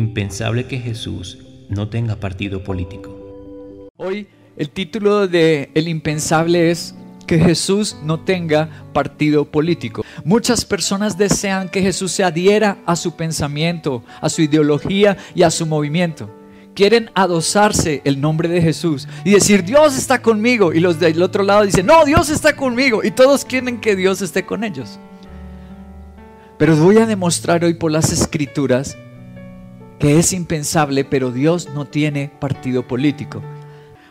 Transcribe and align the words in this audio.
impensable 0.00 0.66
que 0.66 0.78
Jesús 0.78 1.38
no 1.68 1.88
tenga 1.88 2.16
partido 2.16 2.64
político. 2.64 3.88
Hoy 3.96 4.26
el 4.56 4.70
título 4.70 5.28
de 5.28 5.70
El 5.74 5.88
impensable 5.88 6.70
es 6.70 6.94
que 7.26 7.38
Jesús 7.38 7.96
no 8.02 8.20
tenga 8.20 8.68
partido 8.92 9.44
político. 9.44 10.04
Muchas 10.24 10.64
personas 10.64 11.16
desean 11.16 11.68
que 11.68 11.80
Jesús 11.80 12.10
se 12.10 12.24
adhiera 12.24 12.78
a 12.86 12.96
su 12.96 13.14
pensamiento, 13.14 14.02
a 14.20 14.28
su 14.28 14.42
ideología 14.42 15.16
y 15.34 15.44
a 15.44 15.50
su 15.50 15.64
movimiento. 15.64 16.28
Quieren 16.74 17.10
adosarse 17.14 18.02
el 18.04 18.20
nombre 18.20 18.48
de 18.48 18.60
Jesús 18.60 19.06
y 19.24 19.30
decir, 19.30 19.64
Dios 19.64 19.96
está 19.96 20.20
conmigo. 20.20 20.72
Y 20.72 20.80
los 20.80 20.98
del 20.98 21.22
otro 21.22 21.44
lado 21.44 21.62
dicen, 21.64 21.86
no, 21.86 22.04
Dios 22.04 22.30
está 22.30 22.56
conmigo. 22.56 23.02
Y 23.04 23.12
todos 23.12 23.44
quieren 23.44 23.80
que 23.80 23.96
Dios 23.96 24.22
esté 24.22 24.44
con 24.44 24.64
ellos. 24.64 24.98
Pero 26.58 26.76
voy 26.76 26.98
a 26.98 27.06
demostrar 27.06 27.64
hoy 27.64 27.74
por 27.74 27.92
las 27.92 28.12
escrituras 28.12 28.96
que 30.00 30.18
es 30.18 30.32
impensable, 30.32 31.04
pero 31.04 31.30
Dios 31.30 31.68
no 31.74 31.84
tiene 31.84 32.32
partido 32.40 32.88
político. 32.88 33.42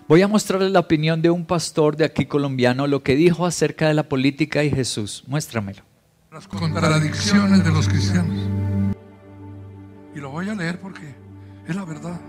Voy 0.07 0.21
a 0.21 0.27
mostrarles 0.27 0.71
la 0.71 0.81
opinión 0.81 1.23
de 1.23 1.31
un 1.31 1.45
pastor 1.45 1.97
de 1.97 2.05
aquí 2.05 2.27
colombiano, 2.27 2.85
lo 2.85 3.01
que 3.01 3.15
dijo 3.15 3.45
acerca 3.45 3.87
de 3.87 3.95
la 3.95 4.03
política 4.03 4.63
y 4.63 4.69
Jesús. 4.69 5.23
Muéstramelo. 5.25 5.81
Las 6.31 6.47
contradicciones 6.47 7.63
de 7.63 7.71
los 7.71 7.87
cristianos. 7.89 8.37
Y 10.15 10.19
lo 10.19 10.29
voy 10.29 10.47
a 10.47 10.53
leer 10.53 10.79
porque 10.79 11.15
es 11.67 11.75
la 11.75 11.85
verdad. 11.85 12.21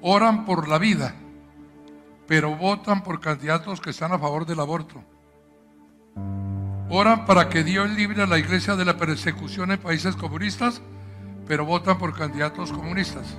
Oran 0.00 0.44
por 0.44 0.68
la 0.68 0.78
vida, 0.78 1.16
pero 2.28 2.56
votan 2.56 3.02
por 3.02 3.20
candidatos 3.20 3.80
que 3.80 3.90
están 3.90 4.12
a 4.12 4.20
favor 4.20 4.46
del 4.46 4.60
aborto. 4.60 5.02
Oran 6.90 7.26
para 7.26 7.48
que 7.48 7.64
Dios 7.64 7.90
libre 7.90 8.22
a 8.22 8.26
la 8.26 8.38
iglesia 8.38 8.76
de 8.76 8.84
la 8.84 8.96
persecución 8.96 9.72
en 9.72 9.80
países 9.80 10.14
comunistas, 10.14 10.80
pero 11.46 11.64
votan 11.64 11.98
por 11.98 12.16
candidatos 12.16 12.72
comunistas. 12.72 13.36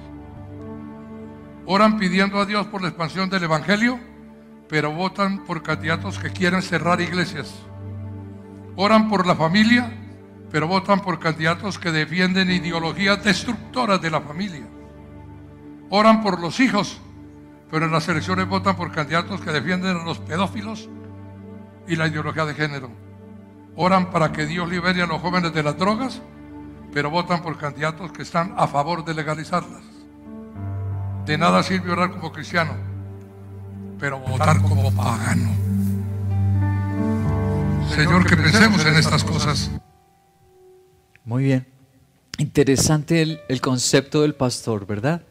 Oran 1.65 1.97
pidiendo 1.97 2.39
a 2.39 2.45
Dios 2.45 2.65
por 2.67 2.81
la 2.81 2.87
expansión 2.87 3.29
del 3.29 3.43
Evangelio, 3.43 3.99
pero 4.69 4.91
votan 4.91 5.43
por 5.45 5.63
candidatos 5.63 6.17
que 6.17 6.29
quieren 6.29 6.61
cerrar 6.61 7.01
iglesias. 7.01 7.53
Oran 8.75 9.09
por 9.09 9.27
la 9.27 9.35
familia, 9.35 9.91
pero 10.51 10.67
votan 10.67 11.01
por 11.01 11.19
candidatos 11.19 11.77
que 11.77 11.91
defienden 11.91 12.49
ideologías 12.49 13.23
destructoras 13.23 14.01
de 14.01 14.11
la 14.11 14.21
familia. 14.21 14.65
Oran 15.89 16.21
por 16.21 16.39
los 16.39 16.59
hijos, 16.59 16.99
pero 17.69 17.85
en 17.85 17.91
las 17.91 18.07
elecciones 18.07 18.47
votan 18.47 18.75
por 18.75 18.91
candidatos 18.91 19.41
que 19.41 19.51
defienden 19.51 19.97
a 19.97 20.03
los 20.03 20.19
pedófilos 20.19 20.89
y 21.87 21.95
la 21.95 22.07
ideología 22.07 22.45
de 22.45 22.53
género. 22.53 22.89
Oran 23.75 24.09
para 24.11 24.31
que 24.31 24.45
Dios 24.45 24.69
libere 24.69 25.01
a 25.01 25.05
los 25.07 25.21
jóvenes 25.21 25.53
de 25.53 25.63
las 25.63 25.77
drogas, 25.77 26.21
pero 26.93 27.09
votan 27.09 27.41
por 27.41 27.57
candidatos 27.57 28.11
que 28.11 28.23
están 28.23 28.53
a 28.57 28.67
favor 28.67 29.03
de 29.05 29.13
legalizarlas. 29.13 29.81
De 31.25 31.37
nada 31.37 31.61
sirve 31.61 31.91
orar 31.91 32.11
como 32.11 32.31
cristiano, 32.31 32.73
pero 33.99 34.19
votar 34.19 34.61
como 34.61 34.91
pagano. 34.95 35.49
Señor, 37.93 38.25
que 38.25 38.37
pensemos 38.37 38.85
en 38.85 38.95
estas 38.95 39.23
cosas. 39.23 39.71
Muy 41.25 41.43
bien. 41.43 41.67
Interesante 42.37 43.21
el, 43.21 43.39
el, 43.49 43.59
concepto 43.61 44.21
del 44.21 44.35
pastor, 44.35 44.85
¿verdad? 44.85 45.23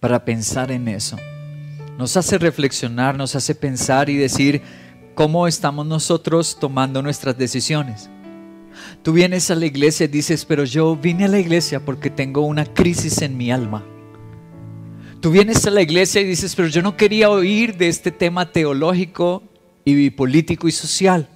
Para 0.00 0.24
pensar 0.24 0.70
en 0.72 0.88
eso. 0.88 1.16
Nos 1.96 2.16
hace 2.16 2.38
reflexionar, 2.38 3.16
nos 3.16 3.36
hace 3.36 3.54
pensar 3.54 4.10
y 4.10 4.16
decir 4.16 4.62
cómo 5.14 5.46
estamos 5.46 5.86
nosotros 5.86 6.58
tomando 6.58 7.00
nuestras 7.00 7.38
decisiones. 7.38 8.10
Tú 9.02 9.12
vienes 9.12 9.50
a 9.50 9.54
la 9.54 9.66
iglesia 9.66 10.04
y 10.04 10.08
dices, 10.08 10.44
pero 10.44 10.64
yo 10.64 10.96
vine 10.96 11.24
a 11.24 11.28
la 11.28 11.38
iglesia 11.38 11.80
porque 11.80 12.10
tengo 12.10 12.42
una 12.42 12.64
crisis 12.64 13.22
en 13.22 13.36
mi 13.36 13.50
alma. 13.50 13.84
Tú 15.20 15.30
vienes 15.30 15.66
a 15.66 15.70
la 15.70 15.82
iglesia 15.82 16.20
y 16.20 16.24
dices, 16.24 16.54
pero 16.54 16.68
yo 16.68 16.82
no 16.82 16.96
quería 16.96 17.30
oír 17.30 17.76
de 17.76 17.88
este 17.88 18.10
tema 18.10 18.52
teológico 18.52 19.42
y 19.84 20.10
político 20.10 20.68
y 20.68 20.72
social. 20.72 21.28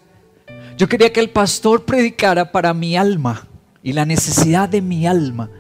Yo 0.76 0.88
quería 0.88 1.12
que 1.12 1.21
el 1.21 1.31
pastor 1.31 1.84
predicara 1.84 2.53
para 2.53 2.75
mi 2.75 2.97
alma 2.97 3.49
y 3.82 3.93
la 3.93 4.05
necesidad 4.05 4.69
de 4.69 4.82
mi 4.82 5.06
alma. 5.06 5.50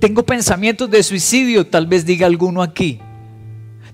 Tengo 0.00 0.24
pensamientos 0.24 0.90
de 0.90 1.02
suicidio, 1.02 1.66
tal 1.66 1.86
vez 1.86 2.06
diga 2.06 2.26
alguno 2.26 2.62
aquí. 2.62 3.00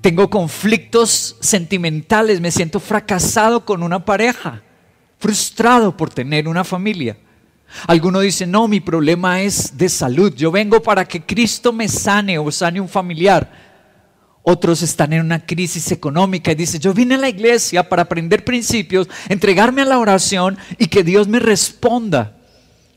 Tengo 0.00 0.28
conflictos 0.28 1.36
sentimentales, 1.40 2.40
me 2.40 2.50
siento 2.50 2.80
fracasado 2.80 3.64
con 3.64 3.82
una 3.82 4.04
pareja, 4.04 4.62
frustrado 5.22 5.96
por 5.96 6.10
tener 6.10 6.48
una 6.48 6.64
familia. 6.64 7.16
Alguno 7.86 8.18
dice, 8.18 8.44
no, 8.44 8.66
mi 8.66 8.80
problema 8.80 9.40
es 9.40 9.78
de 9.78 9.88
salud. 9.88 10.34
Yo 10.34 10.50
vengo 10.50 10.82
para 10.82 11.04
que 11.04 11.22
Cristo 11.22 11.72
me 11.72 11.86
sane 11.88 12.40
o 12.40 12.50
sane 12.50 12.80
un 12.80 12.88
familiar. 12.88 13.48
Otros 14.42 14.82
están 14.82 15.12
en 15.12 15.20
una 15.20 15.46
crisis 15.46 15.92
económica 15.92 16.50
y 16.50 16.56
dicen, 16.56 16.80
yo 16.80 16.92
vine 16.92 17.14
a 17.14 17.18
la 17.18 17.28
iglesia 17.28 17.88
para 17.88 18.02
aprender 18.02 18.44
principios, 18.44 19.08
entregarme 19.28 19.82
a 19.82 19.86
la 19.86 20.00
oración 20.00 20.58
y 20.76 20.88
que 20.88 21.04
Dios 21.04 21.28
me 21.28 21.38
responda 21.38 22.36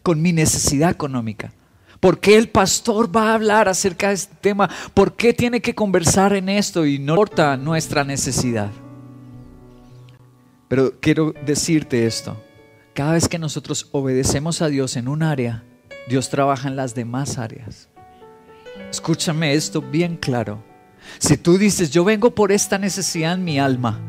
con 0.02 0.20
mi 0.20 0.34
necesidad 0.34 0.90
económica. 0.90 1.54
¿Por 2.00 2.20
qué 2.20 2.38
el 2.38 2.50
pastor 2.50 3.16
va 3.16 3.30
a 3.30 3.36
hablar 3.36 3.70
acerca 3.70 4.08
de 4.08 4.16
este 4.16 4.36
tema? 4.42 4.68
¿Por 4.96 5.16
qué 5.16 5.32
tiene 5.32 5.62
que 5.62 5.76
conversar 5.76 6.34
en 6.34 6.50
esto 6.50 6.88
y 6.88 6.98
no 6.98 7.14
importa 7.14 7.56
nuestra 7.56 8.04
necesidad? 8.04 8.72
Pero 10.76 11.00
quiero 11.00 11.34
decirte 11.46 12.06
esto. 12.06 12.36
Cada 12.94 13.14
vez 13.14 13.30
que 13.30 13.40
nosotros 13.40 13.88
obedecemos 13.94 14.62
a 14.62 14.68
Dios 14.68 14.98
en 14.98 15.08
un 15.08 15.24
área, 15.24 15.64
Dios 16.10 16.30
trabaja 16.30 16.68
en 16.68 16.76
las 16.76 16.94
demás 16.94 17.38
áreas. 17.38 17.88
Escúchame 18.92 19.54
esto 19.54 19.82
bien 19.82 20.18
claro. 20.18 20.62
Si 21.18 21.38
tú 21.38 21.58
dices, 21.58 21.92
yo 21.92 22.04
vengo 22.04 22.36
por 22.36 22.52
esta 22.52 22.78
necesidad 22.78 23.36
en 23.36 23.46
mi 23.46 23.58
alma, 23.58 24.02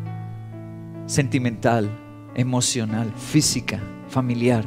sentimental, 1.07 1.89
emocional, 2.35 3.13
física, 3.17 3.81
familiar, 4.09 4.65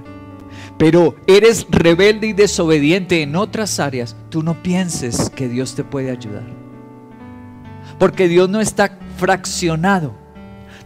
pero 0.78 1.18
eres 1.28 1.68
rebelde 1.70 2.28
y 2.28 2.32
desobediente 2.32 3.24
en 3.24 3.36
otras 3.36 3.78
áreas, 3.78 4.16
tú 4.30 4.42
no 4.42 4.64
pienses 4.64 5.30
que 5.32 5.50
Dios 5.50 5.76
te 5.76 5.84
puede 5.84 6.12
ayudar. 6.12 6.48
Porque 8.00 8.30
Dios 8.30 8.48
no 8.48 8.62
está 8.62 8.98
fraccionado. 9.18 10.29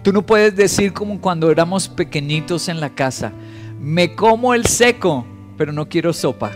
Tú 0.03 0.12
no 0.12 0.22
puedes 0.25 0.53
decir 0.53 0.91
como 0.91 1.22
cuando 1.22 1.50
éramos 1.50 1.88
pequeñitos 1.88 2.68
en 2.68 2.81
la 2.81 2.90
casa, 2.90 3.31
me 3.80 4.16
como 4.16 4.53
el 4.53 4.66
seco, 4.66 5.25
pero 5.58 5.72
no 5.72 5.88
quiero 5.88 6.12
sopa. 6.12 6.52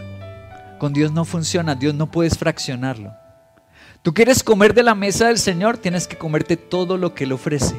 Con 0.80 0.92
Dios 0.92 1.14
no 1.14 1.24
funciona, 1.24 1.74
Dios 1.74 1.96
no 1.96 2.12
puedes 2.12 2.38
fraccionarlo. 2.38 3.14
Tú 4.02 4.14
quieres 4.14 4.44
comer 4.44 4.74
de 4.74 4.84
la 4.84 4.96
mesa 4.96 5.28
del 5.28 5.38
Señor, 5.38 5.78
tienes 5.78 6.08
que 6.08 6.18
comerte 6.18 6.58
todo 6.58 6.98
lo 6.98 7.14
que 7.14 7.24
Él 7.24 7.32
ofrece. 7.32 7.76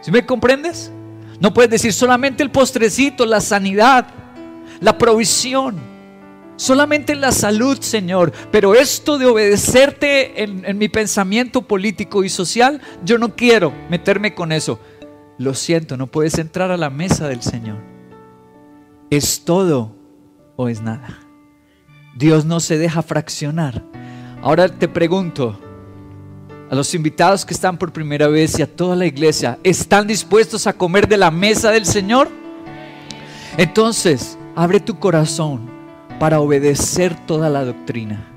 ¿Sí 0.00 0.12
me 0.12 0.24
comprendes? 0.24 0.92
No 1.40 1.52
puedes 1.52 1.70
decir 1.70 1.92
solamente 1.92 2.44
el 2.44 2.52
postrecito, 2.52 3.26
la 3.26 3.40
sanidad, 3.40 4.06
la 4.80 4.96
provisión, 4.96 5.76
solamente 6.60 7.14
la 7.14 7.32
salud, 7.32 7.80
Señor. 7.80 8.32
Pero 8.52 8.74
esto 8.74 9.18
de 9.18 9.26
obedecerte 9.26 10.42
en, 10.42 10.64
en 10.66 10.76
mi 10.76 10.88
pensamiento 10.88 11.62
político 11.62 12.22
y 12.22 12.28
social, 12.28 12.80
yo 13.02 13.18
no 13.18 13.34
quiero 13.34 13.72
meterme 13.88 14.34
con 14.34 14.52
eso. 14.52 14.78
Lo 15.38 15.54
siento, 15.54 15.96
no 15.96 16.06
puedes 16.06 16.38
entrar 16.38 16.70
a 16.70 16.76
la 16.76 16.90
mesa 16.90 17.28
del 17.28 17.42
Señor. 17.42 17.78
¿Es 19.08 19.44
todo 19.44 19.96
o 20.56 20.68
es 20.68 20.82
nada? 20.82 21.18
Dios 22.14 22.44
no 22.44 22.60
se 22.60 22.76
deja 22.76 23.02
fraccionar. 23.02 23.82
Ahora 24.42 24.68
te 24.68 24.86
pregunto, 24.86 25.58
a 26.70 26.74
los 26.74 26.94
invitados 26.94 27.46
que 27.46 27.54
están 27.54 27.78
por 27.78 27.90
primera 27.92 28.28
vez 28.28 28.58
y 28.58 28.62
a 28.62 28.76
toda 28.76 28.94
la 28.94 29.06
iglesia, 29.06 29.58
¿están 29.64 30.06
dispuestos 30.06 30.66
a 30.66 30.74
comer 30.74 31.08
de 31.08 31.16
la 31.16 31.30
mesa 31.30 31.70
del 31.70 31.86
Señor? 31.86 32.28
Entonces, 33.56 34.38
abre 34.54 34.78
tu 34.78 34.98
corazón 34.98 35.69
para 36.20 36.40
obedecer 36.40 37.16
toda 37.26 37.48
la 37.48 37.64
doctrina. 37.64 38.28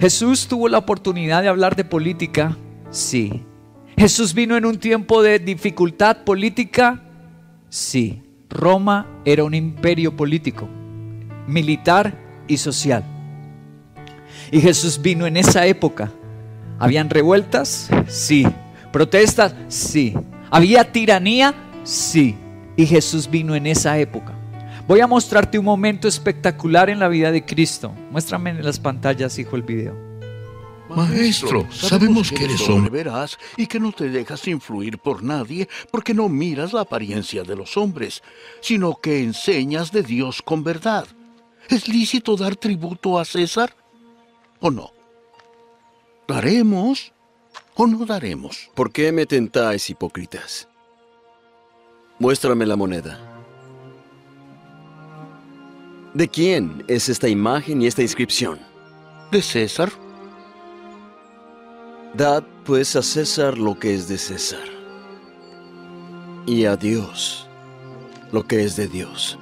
Jesús 0.00 0.48
tuvo 0.48 0.68
la 0.68 0.78
oportunidad 0.78 1.42
de 1.42 1.48
hablar 1.48 1.76
de 1.76 1.84
política, 1.84 2.56
sí. 2.90 3.44
Jesús 3.98 4.32
vino 4.32 4.56
en 4.56 4.64
un 4.64 4.78
tiempo 4.78 5.22
de 5.22 5.38
dificultad 5.38 6.24
política, 6.24 7.02
sí. 7.68 8.22
Roma 8.48 9.06
era 9.26 9.44
un 9.44 9.52
imperio 9.52 10.16
político, 10.16 10.66
militar 11.46 12.18
y 12.48 12.56
social. 12.56 13.04
Y 14.50 14.62
Jesús 14.62 15.00
vino 15.00 15.26
en 15.26 15.36
esa 15.36 15.66
época. 15.66 16.10
¿Habían 16.78 17.10
revueltas? 17.10 17.90
Sí. 18.08 18.46
¿Protestas? 18.90 19.54
Sí. 19.68 20.14
¿Había 20.50 20.90
tiranía? 20.90 21.54
Sí. 21.84 22.34
Y 22.76 22.86
Jesús 22.86 23.30
vino 23.30 23.54
en 23.54 23.66
esa 23.66 23.98
época. 23.98 24.38
Voy 24.88 25.00
a 25.00 25.06
mostrarte 25.06 25.58
un 25.58 25.64
momento 25.64 26.08
espectacular 26.08 26.90
en 26.90 26.98
la 26.98 27.08
vida 27.08 27.30
de 27.30 27.44
Cristo. 27.44 27.92
Muéstrame 28.10 28.50
en 28.50 28.64
las 28.64 28.80
pantallas, 28.80 29.38
hijo, 29.38 29.54
el 29.54 29.62
video. 29.62 29.96
Maestro, 30.88 31.66
sabemos 31.70 32.30
que 32.30 32.44
eres 32.44 32.68
hombre 32.68 32.90
veraz 32.90 33.38
y 33.56 33.66
que 33.66 33.80
no 33.80 33.92
te 33.92 34.10
dejas 34.10 34.46
influir 34.48 34.98
por 34.98 35.22
nadie 35.22 35.68
porque 35.90 36.12
no 36.12 36.28
miras 36.28 36.72
la 36.72 36.82
apariencia 36.82 37.44
de 37.44 37.56
los 37.56 37.76
hombres, 37.76 38.22
sino 38.60 38.96
que 38.96 39.22
enseñas 39.22 39.92
de 39.92 40.02
Dios 40.02 40.42
con 40.42 40.64
verdad. 40.64 41.06
¿Es 41.68 41.88
lícito 41.88 42.36
dar 42.36 42.56
tributo 42.56 43.18
a 43.18 43.24
César 43.24 43.74
o 44.60 44.70
no? 44.70 44.90
¿Daremos 46.28 47.12
o 47.74 47.86
no 47.86 48.04
daremos? 48.04 48.68
¿Por 48.74 48.92
qué 48.92 49.12
me 49.12 49.26
tentáis, 49.26 49.88
hipócritas? 49.88 50.68
Muéstrame 52.18 52.66
la 52.66 52.76
moneda. 52.76 53.31
¿De 56.14 56.28
quién 56.28 56.84
es 56.88 57.08
esta 57.08 57.26
imagen 57.26 57.80
y 57.80 57.86
esta 57.86 58.02
inscripción? 58.02 58.58
¿De 59.30 59.40
César? 59.40 59.90
Dad 62.14 62.44
pues 62.66 62.96
a 62.96 63.02
César 63.02 63.56
lo 63.56 63.78
que 63.78 63.94
es 63.94 64.08
de 64.08 64.18
César, 64.18 64.68
y 66.44 66.66
a 66.66 66.76
Dios 66.76 67.48
lo 68.30 68.46
que 68.46 68.62
es 68.62 68.76
de 68.76 68.88
Dios. 68.88 69.38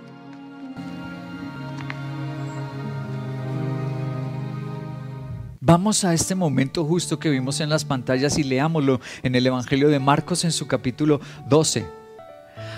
Vamos 5.60 6.04
a 6.04 6.14
este 6.14 6.36
momento 6.36 6.84
justo 6.84 7.18
que 7.18 7.30
vimos 7.30 7.58
en 7.58 7.68
las 7.68 7.84
pantallas 7.84 8.38
y 8.38 8.44
leámoslo 8.44 9.00
en 9.24 9.34
el 9.34 9.44
Evangelio 9.44 9.88
de 9.88 9.98
Marcos 9.98 10.44
en 10.44 10.52
su 10.52 10.68
capítulo 10.68 11.20
12. 11.48 11.99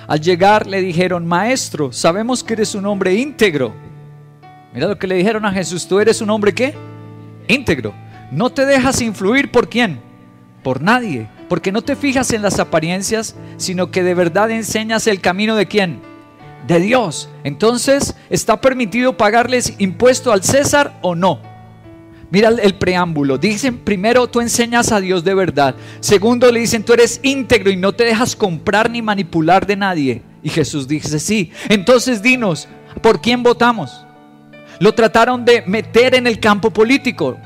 Al 0.06 0.20
llegar 0.20 0.66
le 0.66 0.81
dijeron, 0.81 1.26
Maestro, 1.26 1.93
sabemos 1.93 2.43
que 2.43 2.54
eres 2.54 2.75
un 2.75 2.87
hombre 2.87 3.14
íntegro. 3.14 3.72
Mira 4.72 4.88
lo 4.88 4.99
que 4.99 5.06
le 5.06 5.16
dijeron 5.16 5.44
a 5.44 5.52
Jesús, 5.52 5.87
tú 5.87 6.00
eres 6.00 6.20
un 6.20 6.31
hombre 6.31 6.54
qué? 6.54 6.75
Íntegro. 7.49 7.94
No 8.31 8.50
te 8.50 8.64
dejas 8.64 9.00
influir 9.02 9.50
por 9.50 9.69
quién? 9.69 10.00
Por 10.62 10.81
nadie. 10.81 11.28
Porque 11.49 11.72
no 11.72 11.82
te 11.82 11.96
fijas 11.96 12.32
en 12.32 12.43
las 12.43 12.58
apariencias, 12.58 13.37
sino 13.58 13.90
que 13.90 14.02
de 14.02 14.14
verdad 14.14 14.50
enseñas 14.50 15.06
el 15.06 15.20
camino 15.20 15.54
de 15.54 15.66
quién? 15.66 16.00
De 16.66 16.81
Dios. 16.81 17.28
Entonces, 17.44 18.16
¿está 18.31 18.60
permitido 18.60 19.16
pagarles 19.16 19.75
impuesto 19.78 20.32
al 20.32 20.43
César 20.43 20.99
o 21.02 21.14
no? 21.14 21.51
Mira 22.32 22.49
el 22.49 22.75
preámbulo. 22.76 23.37
Dicen, 23.37 23.76
primero, 23.76 24.26
tú 24.26 24.40
enseñas 24.40 24.90
a 24.90 25.00
Dios 25.02 25.23
de 25.23 25.34
verdad. 25.34 25.75
Segundo, 26.00 26.50
le 26.50 26.61
dicen, 26.61 26.82
tú 26.82 26.94
eres 26.94 27.20
íntegro 27.23 27.70
y 27.70 27.76
no 27.76 27.93
te 27.93 28.05
dejas 28.05 28.34
comprar 28.34 28.88
ni 28.88 29.02
manipular 29.02 29.67
de 29.67 29.76
nadie. 29.76 30.23
Y 30.43 30.49
Jesús 30.49 30.88
dice, 30.88 31.20
sí. 31.20 31.52
Entonces 31.69 32.23
dinos, 32.23 32.69
¿por 33.02 33.20
quién 33.20 33.43
votamos? 33.43 34.06
Lo 34.81 34.94
trataron 34.94 35.44
de 35.44 35.62
meter 35.67 36.14
en 36.14 36.26
el 36.26 36.40
campo 36.40 36.70
político. 36.70 37.37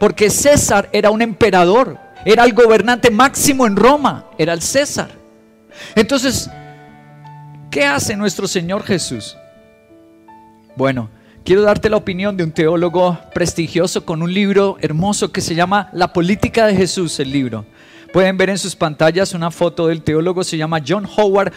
Porque 0.00 0.28
César 0.28 0.88
era 0.90 1.10
un 1.10 1.22
emperador. 1.22 1.96
Era 2.24 2.44
el 2.44 2.52
gobernante 2.52 3.12
máximo 3.12 3.64
en 3.64 3.76
Roma. 3.76 4.26
Era 4.36 4.54
el 4.54 4.60
César. 4.60 5.10
Entonces, 5.94 6.50
¿qué 7.70 7.84
hace 7.84 8.16
nuestro 8.16 8.48
Señor 8.48 8.82
Jesús? 8.82 9.36
Bueno, 10.74 11.10
Quiero 11.44 11.60
darte 11.60 11.90
la 11.90 11.98
opinión 11.98 12.38
de 12.38 12.44
un 12.44 12.52
teólogo 12.52 13.18
prestigioso 13.34 14.06
con 14.06 14.22
un 14.22 14.32
libro 14.32 14.78
hermoso 14.80 15.30
que 15.30 15.42
se 15.42 15.54
llama 15.54 15.90
La 15.92 16.10
política 16.10 16.64
de 16.64 16.74
Jesús, 16.74 17.20
el 17.20 17.30
libro. 17.30 17.66
Pueden 18.14 18.38
ver 18.38 18.48
en 18.48 18.56
sus 18.56 18.74
pantallas 18.74 19.34
una 19.34 19.50
foto 19.50 19.86
del 19.88 20.00
teólogo, 20.00 20.42
se 20.42 20.56
llama 20.56 20.80
John 20.86 21.06
Howard. 21.18 21.52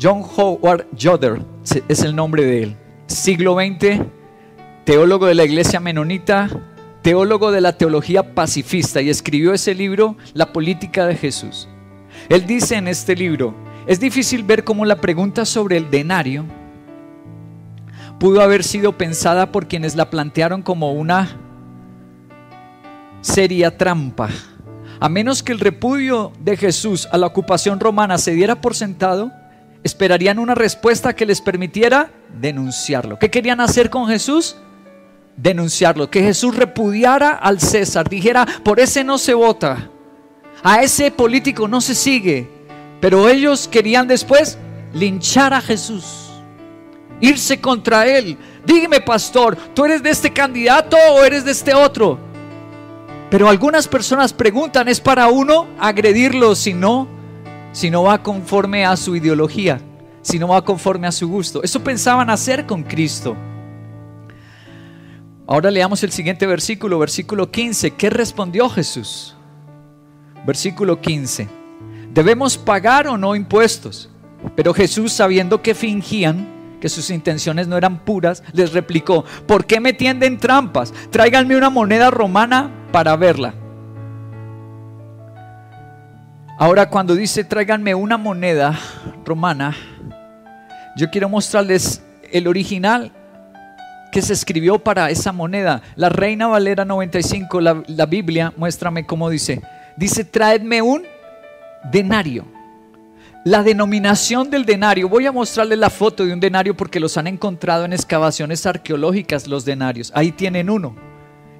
John 0.00 0.22
Howard 0.36 0.86
Jodder 0.96 1.42
es 1.88 2.02
el 2.02 2.14
nombre 2.14 2.44
de 2.44 2.62
él. 2.62 2.76
Siglo 3.08 3.56
XX, 3.56 4.02
teólogo 4.84 5.26
de 5.26 5.34
la 5.34 5.42
iglesia 5.42 5.80
menonita, 5.80 6.48
teólogo 7.02 7.50
de 7.50 7.60
la 7.60 7.76
teología 7.76 8.32
pacifista 8.32 9.02
y 9.02 9.10
escribió 9.10 9.54
ese 9.54 9.74
libro, 9.74 10.16
La 10.34 10.52
política 10.52 11.04
de 11.04 11.16
Jesús. 11.16 11.68
Él 12.28 12.46
dice 12.46 12.76
en 12.76 12.86
este 12.86 13.16
libro, 13.16 13.56
es 13.88 13.98
difícil 13.98 14.44
ver 14.44 14.62
cómo 14.62 14.84
la 14.84 15.00
pregunta 15.00 15.44
sobre 15.44 15.78
el 15.78 15.90
denario 15.90 16.44
pudo 18.18 18.40
haber 18.40 18.64
sido 18.64 18.92
pensada 18.92 19.52
por 19.52 19.68
quienes 19.68 19.94
la 19.94 20.10
plantearon 20.10 20.62
como 20.62 20.92
una 20.92 21.36
seria 23.20 23.76
trampa. 23.76 24.28
A 24.98 25.08
menos 25.08 25.42
que 25.42 25.52
el 25.52 25.60
repudio 25.60 26.32
de 26.40 26.56
Jesús 26.56 27.06
a 27.12 27.18
la 27.18 27.26
ocupación 27.26 27.80
romana 27.80 28.16
se 28.18 28.32
diera 28.32 28.60
por 28.60 28.74
sentado, 28.74 29.30
esperarían 29.82 30.38
una 30.38 30.54
respuesta 30.54 31.14
que 31.14 31.26
les 31.26 31.40
permitiera 31.40 32.10
denunciarlo. 32.40 33.18
¿Qué 33.18 33.30
querían 33.30 33.60
hacer 33.60 33.90
con 33.90 34.08
Jesús? 34.08 34.56
Denunciarlo. 35.36 36.10
Que 36.10 36.22
Jesús 36.22 36.56
repudiara 36.56 37.32
al 37.32 37.60
César, 37.60 38.08
dijera, 38.08 38.46
por 38.64 38.80
ese 38.80 39.04
no 39.04 39.18
se 39.18 39.34
vota, 39.34 39.90
a 40.62 40.82
ese 40.82 41.10
político 41.10 41.68
no 41.68 41.82
se 41.82 41.94
sigue. 41.94 42.48
Pero 43.00 43.28
ellos 43.28 43.68
querían 43.68 44.08
después 44.08 44.56
linchar 44.94 45.52
a 45.52 45.60
Jesús 45.60 46.25
irse 47.20 47.60
contra 47.60 48.06
él. 48.06 48.36
Dígame, 48.64 49.00
pastor, 49.00 49.56
¿tú 49.74 49.84
eres 49.84 50.02
de 50.02 50.10
este 50.10 50.32
candidato 50.32 50.96
o 51.12 51.24
eres 51.24 51.44
de 51.44 51.52
este 51.52 51.74
otro? 51.74 52.18
Pero 53.30 53.48
algunas 53.48 53.88
personas 53.88 54.32
preguntan, 54.32 54.88
¿es 54.88 55.00
para 55.00 55.28
uno 55.28 55.66
agredirlo 55.78 56.54
si 56.54 56.72
no, 56.72 57.08
si 57.72 57.90
no 57.90 58.04
va 58.04 58.22
conforme 58.22 58.86
a 58.86 58.96
su 58.96 59.16
ideología, 59.16 59.80
si 60.22 60.38
no 60.38 60.48
va 60.48 60.64
conforme 60.64 61.06
a 61.06 61.12
su 61.12 61.28
gusto? 61.28 61.62
Eso 61.62 61.82
pensaban 61.82 62.30
hacer 62.30 62.66
con 62.66 62.82
Cristo. 62.82 63.36
Ahora 65.48 65.70
leamos 65.70 66.02
el 66.02 66.10
siguiente 66.10 66.46
versículo, 66.46 66.98
versículo 66.98 67.50
15. 67.50 67.92
¿Qué 67.92 68.10
respondió 68.10 68.68
Jesús? 68.68 69.36
Versículo 70.44 71.00
15. 71.00 71.48
¿Debemos 72.12 72.58
pagar 72.58 73.06
o 73.06 73.16
no 73.16 73.36
impuestos? 73.36 74.10
Pero 74.54 74.74
Jesús, 74.74 75.12
sabiendo 75.12 75.62
que 75.62 75.74
fingían, 75.74 76.55
que 76.80 76.88
sus 76.88 77.10
intenciones 77.10 77.68
no 77.68 77.76
eran 77.76 77.98
puras, 78.04 78.42
les 78.52 78.72
replicó, 78.72 79.24
¿por 79.46 79.66
qué 79.66 79.80
me 79.80 79.92
tienden 79.92 80.38
trampas? 80.38 80.92
Tráiganme 81.10 81.56
una 81.56 81.70
moneda 81.70 82.10
romana 82.10 82.70
para 82.92 83.16
verla. 83.16 83.54
Ahora 86.58 86.88
cuando 86.88 87.14
dice 87.14 87.44
tráiganme 87.44 87.94
una 87.94 88.16
moneda 88.16 88.78
romana, 89.24 89.76
yo 90.96 91.10
quiero 91.10 91.28
mostrarles 91.28 92.02
el 92.32 92.48
original 92.48 93.12
que 94.10 94.22
se 94.22 94.32
escribió 94.32 94.78
para 94.78 95.10
esa 95.10 95.32
moneda. 95.32 95.82
La 95.96 96.08
Reina 96.08 96.46
Valera 96.46 96.86
95, 96.86 97.60
la, 97.60 97.82
la 97.86 98.06
Biblia, 98.06 98.54
muéstrame 98.56 99.04
cómo 99.04 99.28
dice. 99.28 99.60
Dice, 99.96 100.24
traedme 100.24 100.80
un 100.80 101.04
denario. 101.90 102.55
La 103.46 103.62
denominación 103.62 104.50
del 104.50 104.64
denario, 104.64 105.08
voy 105.08 105.24
a 105.24 105.30
mostrarles 105.30 105.78
la 105.78 105.88
foto 105.88 106.26
de 106.26 106.32
un 106.32 106.40
denario 106.40 106.76
porque 106.76 106.98
los 106.98 107.16
han 107.16 107.28
encontrado 107.28 107.84
en 107.84 107.92
excavaciones 107.92 108.66
arqueológicas 108.66 109.46
los 109.46 109.64
denarios. 109.64 110.10
Ahí 110.16 110.32
tienen 110.32 110.68
uno. 110.68 110.96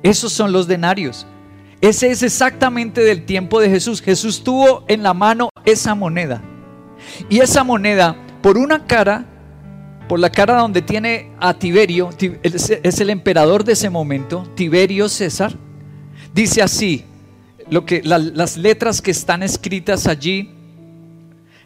Esos 0.03 0.33
son 0.33 0.51
los 0.51 0.67
denarios. 0.67 1.29
Ese 1.81 2.11
es 2.11 2.25
exactamente 2.25 3.03
del 3.03 3.25
tiempo 3.25 3.61
de 3.61 3.71
Jesús. 3.71 4.03
Jesús 4.03 4.43
tuvo 4.43 4.85
en 4.89 5.05
la 5.05 5.15
mano 5.15 5.51
esa 5.65 5.95
moneda. 5.95 6.43
Y 7.29 7.39
esa 7.39 7.63
moneda, 7.63 8.17
por 8.43 8.59
una 8.59 8.85
cara, 8.85 9.25
por 10.09 10.19
la 10.19 10.31
cara 10.31 10.59
donde 10.59 10.83
tiene 10.83 11.31
a 11.39 11.55
Tiberio, 11.55 12.11
es 12.43 13.01
el 13.01 13.11
emperador 13.11 13.63
de 13.63 13.75
ese 13.75 13.91
momento, 13.91 14.43
Tiberio 14.57 15.09
César, 15.09 15.55
dice 16.35 16.63
así, 16.63 17.05
lo 17.71 17.87
que, 17.87 18.03
las 18.03 18.57
letras 18.57 19.01
que 19.01 19.13
están 19.13 19.45
escritas 19.45 20.09
allí 20.09 20.56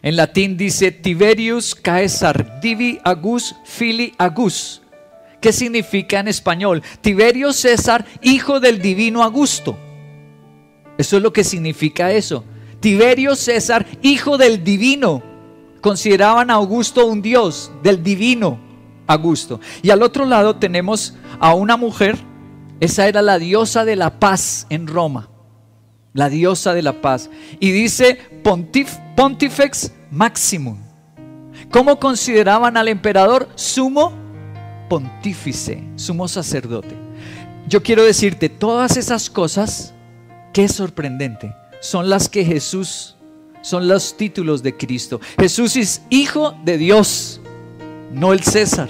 en 0.03 0.15
latín 0.15 0.57
dice 0.57 0.91
Tiberius 0.91 1.75
Caesar 1.75 2.59
Divi 2.61 2.99
Agus 3.03 3.55
Fili 3.63 4.13
Agus. 4.17 4.81
¿Qué 5.39 5.51
significa 5.51 6.19
en 6.19 6.27
español? 6.27 6.83
Tiberio 7.01 7.51
César, 7.51 8.05
hijo 8.21 8.59
del 8.59 8.79
divino 8.79 9.23
Augusto. 9.23 9.75
Eso 10.99 11.17
es 11.17 11.23
lo 11.23 11.33
que 11.33 11.43
significa 11.43 12.11
eso. 12.11 12.43
Tiberio 12.79 13.35
César, 13.35 13.87
hijo 14.03 14.37
del 14.37 14.63
divino. 14.63 15.23
Consideraban 15.81 16.51
a 16.51 16.55
Augusto 16.55 17.07
un 17.07 17.23
dios, 17.23 17.71
del 17.81 18.03
divino 18.03 18.59
Augusto. 19.07 19.59
Y 19.81 19.89
al 19.89 20.03
otro 20.03 20.25
lado 20.25 20.57
tenemos 20.57 21.15
a 21.39 21.55
una 21.55 21.75
mujer, 21.75 22.19
esa 22.79 23.07
era 23.07 23.23
la 23.23 23.39
diosa 23.39 23.83
de 23.83 23.95
la 23.95 24.19
paz 24.19 24.67
en 24.69 24.85
Roma 24.85 25.27
la 26.13 26.29
diosa 26.29 26.73
de 26.73 26.81
la 26.81 27.01
paz. 27.01 27.29
Y 27.59 27.71
dice 27.71 28.17
Pontif, 28.43 28.97
Pontifex 29.15 29.91
Maximum. 30.11 30.77
¿Cómo 31.69 31.99
consideraban 31.99 32.77
al 32.77 32.87
emperador? 32.87 33.47
Sumo 33.55 34.13
pontífice, 34.89 35.83
sumo 35.95 36.27
sacerdote. 36.27 36.95
Yo 37.67 37.81
quiero 37.81 38.03
decirte, 38.03 38.49
todas 38.49 38.97
esas 38.97 39.29
cosas, 39.29 39.93
qué 40.51 40.67
sorprendente, 40.67 41.55
son 41.79 42.09
las 42.09 42.27
que 42.27 42.43
Jesús, 42.43 43.15
son 43.61 43.87
los 43.87 44.17
títulos 44.17 44.63
de 44.63 44.75
Cristo. 44.75 45.21
Jesús 45.39 45.77
es 45.77 46.01
hijo 46.09 46.55
de 46.65 46.77
Dios, 46.77 47.39
no 48.11 48.33
el 48.33 48.43
César. 48.43 48.89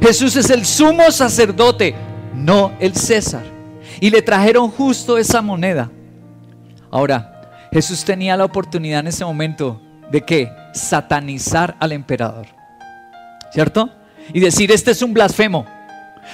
Jesús 0.00 0.36
es 0.36 0.48
el 0.48 0.64
sumo 0.64 1.10
sacerdote, 1.10 1.94
no 2.34 2.72
el 2.80 2.94
César. 2.94 3.44
Y 4.00 4.08
le 4.08 4.22
trajeron 4.22 4.70
justo 4.70 5.18
esa 5.18 5.42
moneda 5.42 5.90
Ahora, 6.92 7.68
Jesús 7.72 8.04
tenía 8.04 8.36
la 8.36 8.44
oportunidad 8.44 9.00
en 9.00 9.08
ese 9.08 9.24
momento 9.24 9.82
de 10.12 10.20
que 10.20 10.52
satanizar 10.72 11.76
al 11.80 11.90
emperador. 11.90 12.46
¿Cierto? 13.52 13.90
y 14.32 14.40
decir, 14.40 14.70
este 14.70 14.90
es 14.90 15.02
un 15.02 15.14
blasfemo. 15.14 15.66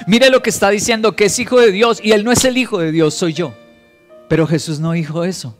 Mire 0.06 0.30
lo 0.30 0.42
que 0.42 0.50
está 0.50 0.70
diciendo, 0.70 1.16
que 1.16 1.26
es 1.26 1.38
hijo 1.38 1.58
de 1.60 1.72
Dios 1.72 2.00
y 2.02 2.12
él 2.12 2.24
no 2.24 2.32
es 2.32 2.44
el 2.44 2.56
hijo 2.56 2.78
de 2.78 2.92
Dios, 2.92 3.14
soy 3.14 3.32
yo. 3.32 3.54
Pero 4.28 4.46
Jesús 4.46 4.78
no 4.80 4.92
dijo 4.92 5.24
eso. 5.24 5.56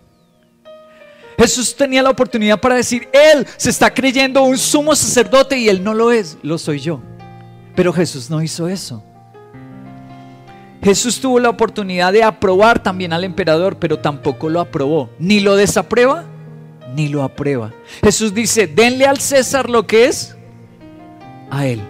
Jesús 1.38 1.74
tenía 1.76 2.02
la 2.02 2.10
oportunidad 2.10 2.60
para 2.60 2.74
decir, 2.74 3.08
Él 3.12 3.46
se 3.56 3.70
está 3.70 3.94
creyendo 3.94 4.42
un 4.42 4.58
sumo 4.58 4.96
sacerdote 4.96 5.56
y 5.56 5.68
Él 5.68 5.84
no 5.84 5.94
lo 5.94 6.10
es, 6.10 6.36
lo 6.42 6.58
soy 6.58 6.80
yo. 6.80 7.00
Pero 7.76 7.92
Jesús 7.92 8.28
no 8.28 8.42
hizo 8.42 8.68
eso. 8.68 9.04
Jesús 10.82 11.20
tuvo 11.20 11.40
la 11.40 11.50
oportunidad 11.50 12.12
de 12.12 12.22
aprobar 12.22 12.82
también 12.82 13.12
al 13.12 13.24
emperador, 13.24 13.78
pero 13.78 13.98
tampoco 13.98 14.48
lo 14.48 14.60
aprobó. 14.60 15.10
Ni 15.18 15.40
lo 15.40 15.56
desaprueba, 15.56 16.24
ni 16.94 17.08
lo 17.08 17.22
aprueba. 17.22 17.72
Jesús 18.02 18.32
dice, 18.32 18.66
denle 18.66 19.06
al 19.06 19.18
César 19.18 19.68
lo 19.68 19.86
que 19.86 20.06
es 20.06 20.36
a 21.50 21.66
Él. 21.66 21.80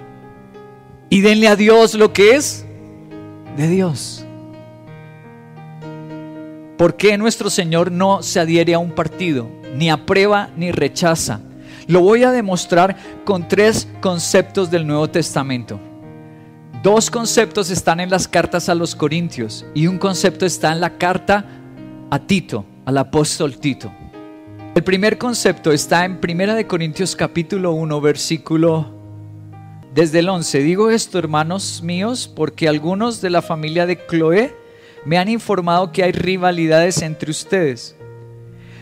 Y 1.10 1.20
denle 1.20 1.48
a 1.48 1.56
Dios 1.56 1.94
lo 1.94 2.12
que 2.12 2.36
es 2.36 2.66
de 3.56 3.68
Dios. 3.68 4.24
¿Por 6.76 6.96
qué 6.96 7.18
nuestro 7.18 7.50
Señor 7.50 7.90
no 7.90 8.22
se 8.22 8.40
adhiere 8.40 8.74
a 8.74 8.78
un 8.78 8.92
partido? 8.92 9.48
Ni 9.74 9.90
aprueba 9.90 10.50
ni 10.56 10.70
rechaza. 10.70 11.40
Lo 11.88 12.00
voy 12.00 12.22
a 12.22 12.30
demostrar 12.30 12.96
con 13.24 13.48
tres 13.48 13.88
conceptos 14.00 14.70
del 14.70 14.86
Nuevo 14.86 15.08
Testamento. 15.08 15.80
Dos 16.82 17.10
conceptos 17.10 17.70
están 17.70 17.98
en 17.98 18.08
las 18.08 18.28
cartas 18.28 18.68
a 18.68 18.74
los 18.76 18.94
Corintios 18.94 19.66
y 19.74 19.88
un 19.88 19.98
concepto 19.98 20.46
está 20.46 20.70
en 20.70 20.80
la 20.80 20.96
carta 20.96 21.44
a 22.08 22.20
Tito, 22.20 22.64
al 22.84 22.98
apóstol 22.98 23.58
Tito. 23.58 23.90
El 24.76 24.84
primer 24.84 25.18
concepto 25.18 25.72
está 25.72 26.04
en 26.04 26.20
Primera 26.20 26.54
de 26.54 26.68
Corintios 26.68 27.16
capítulo 27.16 27.72
1 27.72 28.00
versículo 28.00 28.94
desde 29.92 30.20
el 30.20 30.28
11. 30.28 30.62
Digo 30.62 30.90
esto, 30.90 31.18
hermanos 31.18 31.82
míos, 31.82 32.32
porque 32.32 32.68
algunos 32.68 33.20
de 33.20 33.30
la 33.30 33.42
familia 33.42 33.84
de 33.84 34.06
Cloé 34.06 34.54
me 35.04 35.18
han 35.18 35.28
informado 35.28 35.90
que 35.90 36.04
hay 36.04 36.12
rivalidades 36.12 37.02
entre 37.02 37.32
ustedes. 37.32 37.96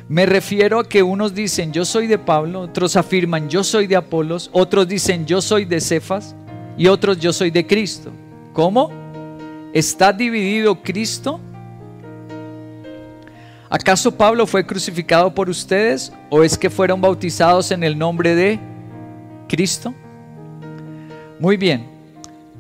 Me 0.07 0.26
refiero 0.26 0.81
a 0.81 0.87
que 0.87 1.03
unos 1.03 1.35
dicen 1.35 1.73
yo 1.73 1.87
soy 1.87 2.09
de 2.09 2.19
Pablo, 2.19 2.61
otros 2.61 2.95
afirman 2.95 3.49
yo 3.49 3.65
soy 3.65 3.87
de 3.87 3.97
Apolos, 3.97 4.50
otros 4.53 4.87
dicen 4.87 5.25
yo 5.25 5.41
soy 5.41 5.65
de 5.65 5.81
Cefas 5.81 6.37
y 6.76 6.87
otros 6.87 7.18
yo 7.18 7.33
soy 7.33 7.50
de 7.50 7.66
Cristo. 7.66 8.11
¿Cómo? 8.52 8.90
¿Está 9.73 10.12
dividido 10.12 10.83
Cristo? 10.83 11.40
¿Acaso 13.68 14.16
Pablo 14.16 14.47
fue 14.47 14.64
crucificado 14.64 15.35
por 15.35 15.50
ustedes 15.50 16.12
o 16.30 16.42
es 16.42 16.56
que 16.56 16.71
fueron 16.71 17.00
bautizados 17.00 17.71
en 17.71 17.83
el 17.83 17.99
nombre 17.99 18.35
de 18.35 18.61
Cristo? 19.49 19.92
Muy 21.40 21.56
bien, 21.56 21.87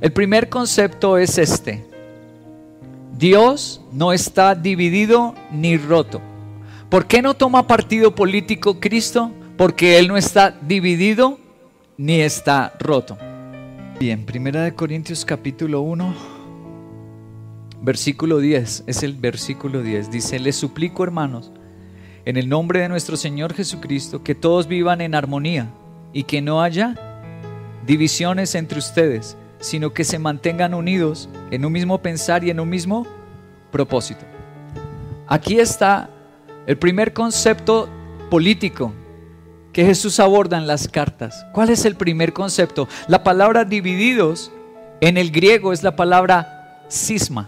el 0.00 0.12
primer 0.12 0.48
concepto 0.48 1.16
es 1.16 1.38
este. 1.38 1.84
Dios 3.16 3.80
no 3.92 4.12
está 4.12 4.54
dividido 4.54 5.34
ni 5.50 5.78
roto. 5.78 6.20
¿Por 6.90 7.06
qué 7.06 7.22
no 7.22 7.34
toma 7.34 7.66
partido 7.66 8.14
político 8.14 8.78
Cristo? 8.78 9.30
Porque 9.56 9.98
Él 9.98 10.08
no 10.08 10.16
está 10.16 10.50
dividido 10.50 11.38
ni 11.96 12.20
está 12.20 12.74
roto. 12.78 13.16
Bien, 13.98 14.26
Primera 14.26 14.62
de 14.62 14.74
Corintios 14.74 15.24
capítulo 15.24 15.80
1, 15.80 16.14
versículo 17.82 18.38
10, 18.38 18.84
es 18.86 19.02
el 19.02 19.14
versículo 19.14 19.82
10. 19.82 20.10
Dice, 20.10 20.38
les 20.38 20.56
suplico 20.56 21.02
hermanos, 21.02 21.50
en 22.24 22.36
el 22.36 22.48
nombre 22.48 22.80
de 22.80 22.88
nuestro 22.88 23.16
Señor 23.16 23.54
Jesucristo, 23.54 24.22
que 24.22 24.34
todos 24.34 24.68
vivan 24.68 25.00
en 25.00 25.14
armonía 25.14 25.70
y 26.12 26.24
que 26.24 26.42
no 26.42 26.62
haya 26.62 26.94
divisiones 27.86 28.54
entre 28.54 28.78
ustedes 28.78 29.36
sino 29.60 29.92
que 29.92 30.04
se 30.04 30.18
mantengan 30.18 30.74
unidos 30.74 31.28
en 31.50 31.64
un 31.64 31.72
mismo 31.72 31.98
pensar 31.98 32.44
y 32.44 32.50
en 32.50 32.60
un 32.60 32.68
mismo 32.68 33.06
propósito. 33.70 34.24
Aquí 35.26 35.58
está 35.58 36.10
el 36.66 36.78
primer 36.78 37.12
concepto 37.12 37.88
político 38.30 38.92
que 39.76 39.84
Jesús 39.84 40.20
aborda 40.20 40.56
en 40.56 40.66
las 40.66 40.88
cartas. 40.88 41.44
¿Cuál 41.52 41.68
es 41.68 41.84
el 41.84 41.96
primer 41.96 42.32
concepto? 42.32 42.88
La 43.08 43.22
palabra 43.22 43.66
divididos 43.66 44.50
en 45.02 45.18
el 45.18 45.30
griego 45.30 45.70
es 45.70 45.82
la 45.82 45.96
palabra 45.96 46.80
cisma. 46.88 47.46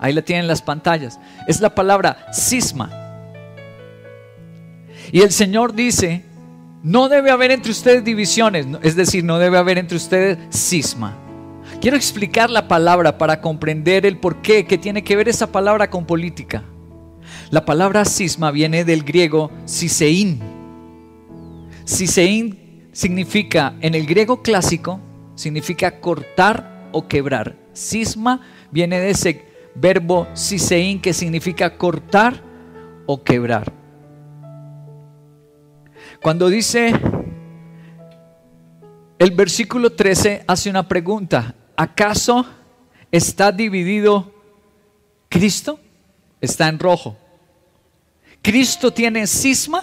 Ahí 0.00 0.14
la 0.14 0.22
tienen 0.22 0.44
en 0.44 0.48
las 0.48 0.62
pantallas. 0.62 1.20
Es 1.46 1.60
la 1.60 1.74
palabra 1.74 2.26
cisma. 2.32 2.88
Y 5.12 5.20
el 5.20 5.30
Señor 5.30 5.74
dice, 5.74 6.24
no 6.82 7.10
debe 7.10 7.30
haber 7.30 7.50
entre 7.50 7.72
ustedes 7.72 8.02
divisiones, 8.02 8.66
es 8.80 8.96
decir, 8.96 9.22
no 9.22 9.38
debe 9.38 9.58
haber 9.58 9.76
entre 9.76 9.98
ustedes 9.98 10.38
cisma. 10.48 11.18
Quiero 11.82 11.98
explicar 11.98 12.48
la 12.48 12.66
palabra 12.66 13.18
para 13.18 13.42
comprender 13.42 14.06
el 14.06 14.16
por 14.16 14.40
qué, 14.40 14.64
que 14.64 14.78
tiene 14.78 15.04
que 15.04 15.16
ver 15.16 15.28
esa 15.28 15.52
palabra 15.52 15.90
con 15.90 16.06
política. 16.06 16.62
La 17.50 17.66
palabra 17.66 18.06
cisma 18.06 18.50
viene 18.50 18.86
del 18.86 19.04
griego 19.04 19.50
sisein. 19.66 20.51
Sisein 21.84 22.88
significa, 22.92 23.74
en 23.80 23.94
el 23.94 24.06
griego 24.06 24.42
clásico, 24.42 25.00
significa 25.34 26.00
cortar 26.00 26.88
o 26.92 27.08
quebrar. 27.08 27.56
Cisma 27.74 28.40
viene 28.70 28.98
de 28.98 29.10
ese 29.10 29.46
verbo 29.74 30.28
sisein 30.34 31.00
que 31.00 31.12
significa 31.12 31.76
cortar 31.78 32.42
o 33.06 33.22
quebrar. 33.22 33.72
Cuando 36.20 36.48
dice 36.48 36.92
el 39.18 39.30
versículo 39.30 39.92
13 39.92 40.44
hace 40.46 40.68
una 40.68 40.86
pregunta. 40.86 41.54
¿acaso 41.76 42.46
está 43.10 43.52
dividido 43.52 44.32
Cristo? 45.28 45.80
Está 46.40 46.68
en 46.68 46.78
rojo. 46.78 47.16
¿Cristo 48.40 48.92
tiene 48.92 49.26
cisma? 49.26 49.82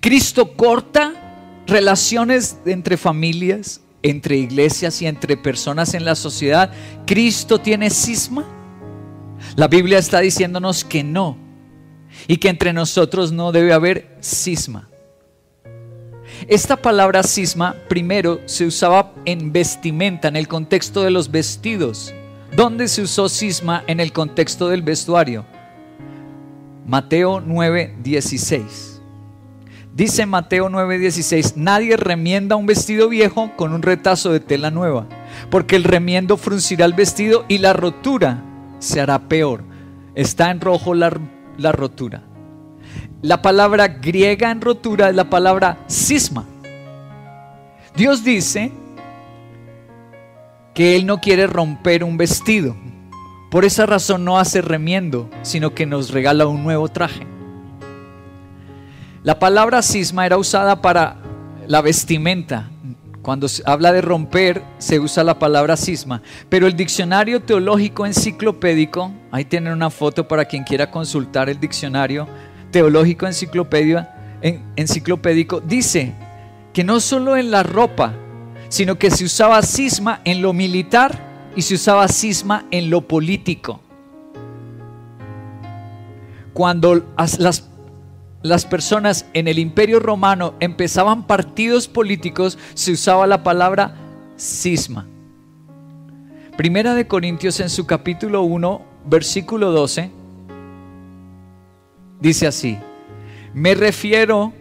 ¿Cristo 0.00 0.54
corta 0.56 1.62
relaciones 1.66 2.58
entre 2.66 2.96
familias, 2.96 3.80
entre 4.02 4.36
iglesias 4.36 5.02
y 5.02 5.06
entre 5.06 5.36
personas 5.36 5.94
en 5.94 6.04
la 6.04 6.14
sociedad? 6.14 6.72
¿Cristo 7.06 7.60
tiene 7.60 7.90
cisma? 7.90 8.44
La 9.56 9.68
Biblia 9.68 9.98
está 9.98 10.20
diciéndonos 10.20 10.84
que 10.84 11.04
no 11.04 11.36
y 12.26 12.38
que 12.38 12.48
entre 12.48 12.72
nosotros 12.72 13.32
no 13.32 13.52
debe 13.52 13.72
haber 13.72 14.16
cisma. 14.20 14.88
Esta 16.46 16.76
palabra 16.76 17.22
cisma 17.22 17.74
primero 17.88 18.40
se 18.46 18.66
usaba 18.66 19.12
en 19.24 19.52
vestimenta, 19.52 20.28
en 20.28 20.36
el 20.36 20.46
contexto 20.46 21.02
de 21.02 21.10
los 21.10 21.30
vestidos. 21.30 22.14
¿Dónde 22.54 22.88
se 22.88 23.02
usó 23.02 23.28
cisma 23.28 23.84
en 23.86 24.00
el 24.00 24.12
contexto 24.12 24.68
del 24.68 24.82
vestuario? 24.82 25.44
Mateo 26.86 27.40
9:16. 27.40 28.87
Dice 29.98 30.26
Mateo 30.26 30.68
9:16, 30.68 31.56
nadie 31.56 31.96
remienda 31.96 32.54
un 32.54 32.66
vestido 32.66 33.08
viejo 33.08 33.50
con 33.56 33.72
un 33.72 33.82
retazo 33.82 34.30
de 34.30 34.38
tela 34.38 34.70
nueva, 34.70 35.08
porque 35.50 35.74
el 35.74 35.82
remiendo 35.82 36.36
fruncirá 36.36 36.84
el 36.84 36.92
vestido 36.92 37.44
y 37.48 37.58
la 37.58 37.72
rotura 37.72 38.44
se 38.78 39.00
hará 39.00 39.18
peor. 39.18 39.64
Está 40.14 40.52
en 40.52 40.60
rojo 40.60 40.94
la, 40.94 41.18
la 41.56 41.72
rotura. 41.72 42.22
La 43.22 43.42
palabra 43.42 43.88
griega 43.88 44.52
en 44.52 44.60
rotura 44.60 45.08
es 45.08 45.16
la 45.16 45.30
palabra 45.30 45.78
cisma. 45.88 46.44
Dios 47.96 48.22
dice 48.22 48.70
que 50.74 50.94
Él 50.94 51.06
no 51.06 51.20
quiere 51.20 51.48
romper 51.48 52.04
un 52.04 52.16
vestido. 52.16 52.76
Por 53.50 53.64
esa 53.64 53.84
razón 53.84 54.24
no 54.24 54.38
hace 54.38 54.62
remiendo, 54.62 55.28
sino 55.42 55.74
que 55.74 55.86
nos 55.86 56.10
regala 56.12 56.46
un 56.46 56.62
nuevo 56.62 56.86
traje. 56.86 57.37
La 59.28 59.38
palabra 59.38 59.82
cisma 59.82 60.24
era 60.24 60.38
usada 60.38 60.80
para 60.80 61.18
la 61.66 61.82
vestimenta. 61.82 62.70
Cuando 63.20 63.46
se 63.46 63.62
habla 63.66 63.92
de 63.92 64.00
romper, 64.00 64.62
se 64.78 64.98
usa 64.98 65.22
la 65.22 65.38
palabra 65.38 65.76
cisma. 65.76 66.22
Pero 66.48 66.66
el 66.66 66.74
diccionario 66.74 67.42
teológico 67.42 68.06
enciclopédico, 68.06 69.12
ahí 69.30 69.44
tienen 69.44 69.74
una 69.74 69.90
foto 69.90 70.26
para 70.26 70.46
quien 70.46 70.64
quiera 70.64 70.90
consultar 70.90 71.50
el 71.50 71.60
diccionario 71.60 72.26
teológico 72.70 73.26
enciclopedia, 73.26 74.38
enciclopédico, 74.76 75.60
dice 75.60 76.14
que 76.72 76.82
no 76.82 76.98
solo 76.98 77.36
en 77.36 77.50
la 77.50 77.62
ropa, 77.62 78.14
sino 78.70 78.98
que 78.98 79.10
se 79.10 79.26
usaba 79.26 79.60
cisma 79.60 80.22
en 80.24 80.40
lo 80.40 80.54
militar 80.54 81.50
y 81.54 81.60
se 81.60 81.74
usaba 81.74 82.08
cisma 82.08 82.64
en 82.70 82.88
lo 82.88 83.02
político. 83.02 83.82
Cuando 86.54 87.04
las, 87.38 87.68
las 88.42 88.64
personas 88.64 89.26
en 89.34 89.48
el 89.48 89.58
imperio 89.58 89.98
romano 89.98 90.54
empezaban 90.60 91.26
partidos 91.26 91.88
políticos, 91.88 92.58
se 92.74 92.92
usaba 92.92 93.26
la 93.26 93.42
palabra 93.42 93.96
cisma. 94.36 95.06
Primera 96.56 96.94
de 96.94 97.06
Corintios 97.06 97.60
en 97.60 97.70
su 97.70 97.86
capítulo 97.86 98.42
1, 98.42 98.82
versículo 99.06 99.70
12, 99.72 100.12
Dice 102.20 102.48
así, 102.48 102.76
me 103.54 103.76
refiero, 103.76 104.52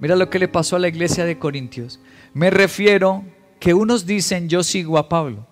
mira 0.00 0.14
lo 0.14 0.30
que 0.30 0.38
le 0.38 0.46
pasó 0.46 0.76
a 0.76 0.78
la 0.78 0.86
iglesia 0.86 1.24
de 1.24 1.36
Corintios, 1.36 1.98
me 2.34 2.50
refiero 2.50 3.24
que 3.58 3.74
unos 3.74 4.06
dicen 4.06 4.48
yo 4.48 4.62
sigo 4.62 4.96
a 4.96 5.08
Pablo, 5.08 5.44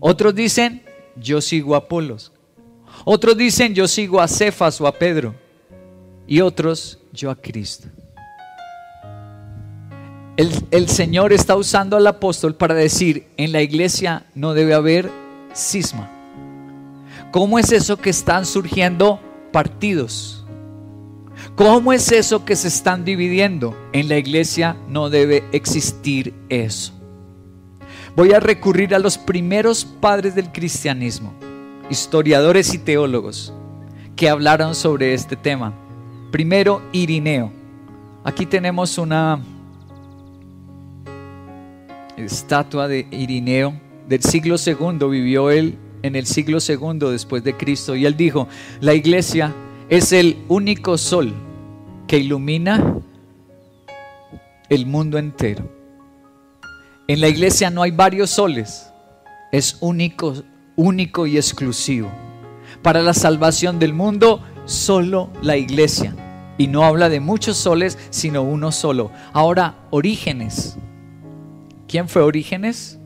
otros 0.00 0.34
dicen 0.34 0.82
yo 1.16 1.40
sigo 1.40 1.74
a 1.74 1.78
Apolos, 1.78 2.32
otros 3.06 3.38
dicen 3.38 3.74
yo 3.74 3.88
sigo 3.88 4.20
a 4.20 4.28
Cefas 4.28 4.78
o 4.82 4.86
a 4.86 4.92
Pedro 4.92 5.34
y 6.28 6.42
otros 6.42 6.98
yo 7.12 7.30
a 7.30 7.34
Cristo. 7.34 7.88
El, 10.36 10.52
el, 10.70 10.88
Señor 10.88 11.32
está 11.32 11.56
usando 11.56 11.96
al 11.96 12.06
apóstol 12.06 12.54
para 12.54 12.74
decir, 12.74 13.26
en 13.36 13.50
la 13.50 13.60
iglesia 13.62 14.26
no 14.36 14.54
debe 14.54 14.74
haber 14.74 15.10
cisma. 15.52 16.08
¿Cómo 17.32 17.58
es 17.58 17.72
eso 17.72 17.96
que 17.96 18.10
están 18.10 18.46
surgiendo 18.46 19.18
partidos? 19.50 20.46
¿Cómo 21.56 21.92
es 21.92 22.12
eso 22.12 22.44
que 22.44 22.54
se 22.54 22.68
están 22.68 23.04
dividiendo? 23.04 23.76
En 23.92 24.08
la 24.08 24.16
iglesia 24.16 24.76
no 24.88 25.10
debe 25.10 25.42
existir 25.50 26.34
eso. 26.48 26.92
Voy 28.14 28.32
a 28.32 28.40
recurrir 28.40 28.94
a 28.94 28.98
los 28.98 29.18
primeros 29.18 29.84
padres 29.84 30.34
del 30.34 30.52
cristianismo, 30.52 31.34
historiadores 31.90 32.74
y 32.74 32.78
teólogos, 32.78 33.52
que 34.14 34.28
hablaron 34.28 34.74
sobre 34.74 35.14
este 35.14 35.34
tema. 35.34 35.87
Primero, 36.30 36.82
Irineo. 36.92 37.50
Aquí 38.22 38.44
tenemos 38.44 38.98
una 38.98 39.40
estatua 42.18 42.86
de 42.86 43.06
Irineo 43.10 43.74
del 44.06 44.22
siglo 44.22 44.58
segundo. 44.58 45.08
Vivió 45.08 45.50
él 45.50 45.78
en 46.02 46.16
el 46.16 46.26
siglo 46.26 46.60
segundo 46.60 47.10
después 47.10 47.42
de 47.44 47.56
Cristo 47.56 47.96
y 47.96 48.04
él 48.04 48.16
dijo, 48.16 48.46
la 48.80 48.92
iglesia 48.94 49.54
es 49.88 50.12
el 50.12 50.36
único 50.48 50.98
sol 50.98 51.32
que 52.06 52.18
ilumina 52.18 52.98
el 54.68 54.84
mundo 54.84 55.16
entero. 55.16 55.64
En 57.06 57.22
la 57.22 57.28
iglesia 57.28 57.70
no 57.70 57.82
hay 57.82 57.90
varios 57.90 58.28
soles, 58.28 58.90
es 59.50 59.78
único, 59.80 60.34
único 60.76 61.26
y 61.26 61.38
exclusivo. 61.38 62.10
Para 62.82 63.00
la 63.00 63.14
salvación 63.14 63.78
del 63.78 63.94
mundo, 63.94 64.42
solo 64.68 65.30
la 65.42 65.56
iglesia. 65.56 66.14
Y 66.58 66.66
no 66.66 66.84
habla 66.84 67.08
de 67.08 67.20
muchos 67.20 67.56
soles, 67.56 67.98
sino 68.10 68.42
uno 68.42 68.70
solo. 68.70 69.10
Ahora, 69.32 69.76
Orígenes. 69.90 70.76
¿Quién 71.88 72.08
fue 72.08 72.22
Orígenes? 72.22 72.98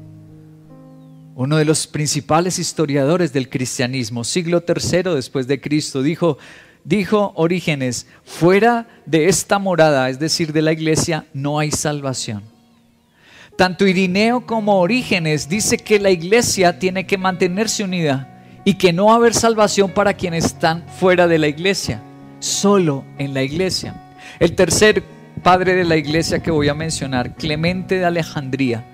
Uno 1.35 1.57
de 1.57 1.65
los 1.65 1.87
principales 1.87 2.59
historiadores 2.59 3.33
del 3.33 3.49
cristianismo, 3.49 4.25
siglo 4.25 4.63
tercero 4.63 5.15
después 5.15 5.47
de 5.47 5.61
Cristo, 5.61 6.03
dijo, 6.03 6.37
dijo 6.85 7.33
Orígenes, 7.37 8.07
fuera 8.25 8.87
de 9.07 9.29
esta 9.29 9.59
morada, 9.59 10.11
es 10.11 10.19
decir, 10.19 10.53
de 10.53 10.63
la 10.63 10.73
iglesia, 10.73 11.27
no 11.33 11.59
hay 11.59 11.71
salvación. 11.71 12.43
Tanto 13.57 13.87
Irineo 13.87 14.47
como 14.47 14.79
Orígenes 14.81 15.49
dice 15.49 15.77
que 15.77 15.99
la 15.99 16.11
iglesia 16.11 16.79
tiene 16.79 17.07
que 17.07 17.19
mantenerse 17.19 17.85
unida 17.85 18.32
y 18.65 18.75
que 18.75 18.93
no 18.93 19.07
va 19.07 19.13
a 19.13 19.17
haber 19.17 19.35
salvación 19.35 19.91
para 19.91 20.15
quienes 20.15 20.45
están 20.45 20.85
fuera 20.99 21.27
de 21.27 21.39
la 21.39 21.49
iglesia, 21.49 22.01
solo 22.39 23.05
en 23.19 23.35
la 23.35 23.43
iglesia. 23.43 23.95
El 24.39 24.55
tercer 24.55 25.03
padre 25.43 25.75
de 25.75 25.85
la 25.85 25.97
iglesia 25.97 26.41
que 26.41 26.51
voy 26.51 26.69
a 26.69 26.75
mencionar, 26.75 27.35
Clemente 27.35 27.99
de 27.99 28.05
Alejandría, 28.05 28.85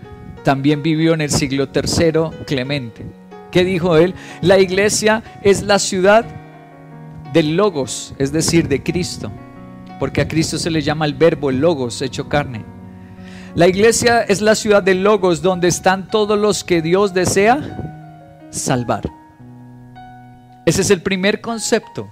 también 0.45 0.83
vivió 0.83 1.15
en 1.15 1.21
el 1.21 1.31
siglo 1.31 1.69
III, 1.75 2.45
Clemente. 2.47 3.05
¿Qué 3.51 3.65
dijo 3.65 3.97
él? 3.97 4.15
La 4.41 4.59
iglesia 4.59 5.23
es 5.43 5.63
la 5.63 5.79
ciudad 5.79 6.25
del 7.33 7.57
logos, 7.57 8.15
es 8.19 8.33
decir, 8.33 8.69
de 8.69 8.83
Cristo, 8.83 9.31
porque 9.99 10.23
a 10.23 10.29
Cristo 10.29 10.59
se 10.59 10.71
le 10.71 10.81
llama 10.81 11.05
el 11.05 11.15
verbo, 11.15 11.51
el 11.51 11.61
logos, 11.61 12.01
hecho 12.01 12.29
carne. 12.29 12.65
La 13.55 13.67
iglesia 13.67 14.23
es 14.23 14.41
la 14.41 14.55
ciudad 14.55 14.83
del 14.83 15.03
logos 15.03 15.43
donde 15.43 15.69
están 15.69 16.09
todos 16.09 16.39
los 16.39 16.65
que 16.65 16.81
Dios 16.81 17.13
desea 17.13 17.59
salvar. 18.51 19.18
Ese 20.67 20.83
es 20.83 20.91
el 20.91 21.03
primer 21.03 21.41
concepto, 21.41 22.09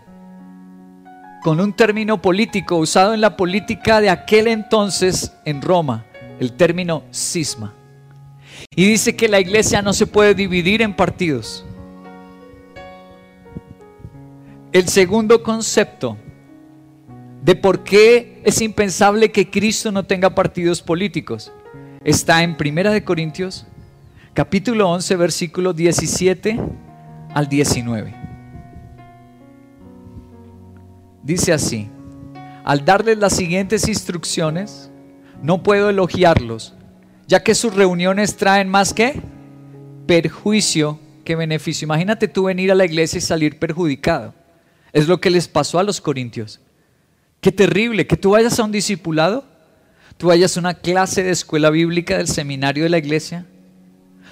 con 1.42 1.60
un 1.60 1.72
término 1.74 2.20
político 2.20 2.76
usado 2.76 3.14
en 3.14 3.20
la 3.20 3.36
política 3.36 4.00
de 4.00 4.10
aquel 4.10 4.48
entonces 4.48 5.32
en 5.44 5.62
Roma, 5.62 6.04
el 6.40 6.52
término 6.52 7.04
cisma. 7.12 7.74
Y 8.74 8.86
dice 8.86 9.14
que 9.14 9.28
la 9.28 9.40
iglesia 9.40 9.82
no 9.82 9.92
se 9.92 10.06
puede 10.06 10.34
dividir 10.34 10.82
en 10.82 10.94
partidos. 10.94 11.64
El 14.72 14.88
segundo 14.88 15.42
concepto 15.42 16.16
de 17.42 17.54
por 17.54 17.84
qué 17.84 18.42
es 18.44 18.60
impensable 18.60 19.30
que 19.30 19.50
Cristo 19.50 19.92
no 19.92 20.04
tenga 20.04 20.34
partidos 20.34 20.82
políticos 20.82 21.52
está 22.04 22.42
en 22.42 22.56
Primera 22.56 22.92
de 22.92 23.04
Corintios, 23.04 23.66
capítulo 24.34 24.90
11, 24.90 25.16
versículo 25.16 25.72
17 25.72 26.58
al 27.34 27.48
19. 27.48 28.25
Dice 31.26 31.52
así: 31.52 31.88
Al 32.64 32.84
darles 32.84 33.18
las 33.18 33.34
siguientes 33.34 33.88
instrucciones, 33.88 34.90
no 35.42 35.64
puedo 35.64 35.90
elogiarlos, 35.90 36.74
ya 37.26 37.42
que 37.42 37.56
sus 37.56 37.74
reuniones 37.74 38.36
traen 38.36 38.68
más 38.68 38.94
que 38.94 39.20
perjuicio 40.06 41.00
que 41.24 41.34
beneficio. 41.34 41.84
Imagínate 41.84 42.28
tú 42.28 42.44
venir 42.44 42.70
a 42.70 42.76
la 42.76 42.84
iglesia 42.84 43.18
y 43.18 43.22
salir 43.22 43.58
perjudicado. 43.58 44.34
Es 44.92 45.08
lo 45.08 45.20
que 45.20 45.30
les 45.30 45.48
pasó 45.48 45.80
a 45.80 45.82
los 45.82 46.00
corintios. 46.00 46.60
Qué 47.40 47.50
terrible 47.50 48.06
que 48.06 48.16
tú 48.16 48.30
vayas 48.30 48.60
a 48.60 48.64
un 48.64 48.70
discipulado, 48.70 49.44
tú 50.16 50.28
vayas 50.28 50.56
a 50.56 50.60
una 50.60 50.74
clase 50.74 51.24
de 51.24 51.32
escuela 51.32 51.70
bíblica 51.70 52.18
del 52.18 52.28
seminario 52.28 52.84
de 52.84 52.90
la 52.90 52.98
iglesia, 52.98 53.46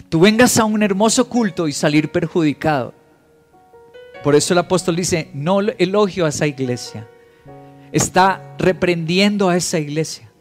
tú 0.08 0.20
vengas 0.20 0.58
a 0.58 0.64
un 0.64 0.84
hermoso 0.84 1.28
culto 1.28 1.66
y 1.66 1.72
salir 1.72 2.12
perjudicado. 2.12 2.94
Por 4.24 4.34
eso 4.34 4.54
el 4.54 4.58
apóstol 4.58 4.96
dice, 4.96 5.28
no 5.34 5.60
elogio 5.60 6.24
a 6.24 6.30
esa 6.30 6.46
iglesia, 6.46 7.06
está 7.92 8.54
reprendiendo 8.58 9.50
a 9.50 9.56
esa 9.56 9.78
iglesia. 9.78 10.32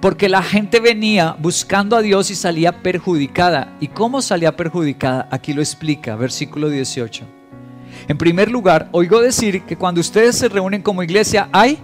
Porque 0.00 0.28
la 0.28 0.42
gente 0.42 0.78
venía 0.78 1.34
buscando 1.36 1.96
a 1.96 2.02
Dios 2.02 2.30
y 2.30 2.36
salía 2.36 2.82
perjudicada. 2.82 3.76
¿Y 3.80 3.88
cómo 3.88 4.22
salía 4.22 4.56
perjudicada? 4.56 5.28
Aquí 5.32 5.52
lo 5.52 5.60
explica, 5.60 6.14
versículo 6.14 6.70
18. 6.70 7.24
En 8.06 8.16
primer 8.16 8.48
lugar, 8.48 8.88
oigo 8.92 9.20
decir 9.20 9.62
que 9.62 9.76
cuando 9.76 10.00
ustedes 10.00 10.36
se 10.36 10.48
reúnen 10.48 10.80
como 10.80 11.02
iglesia 11.02 11.48
hay 11.50 11.78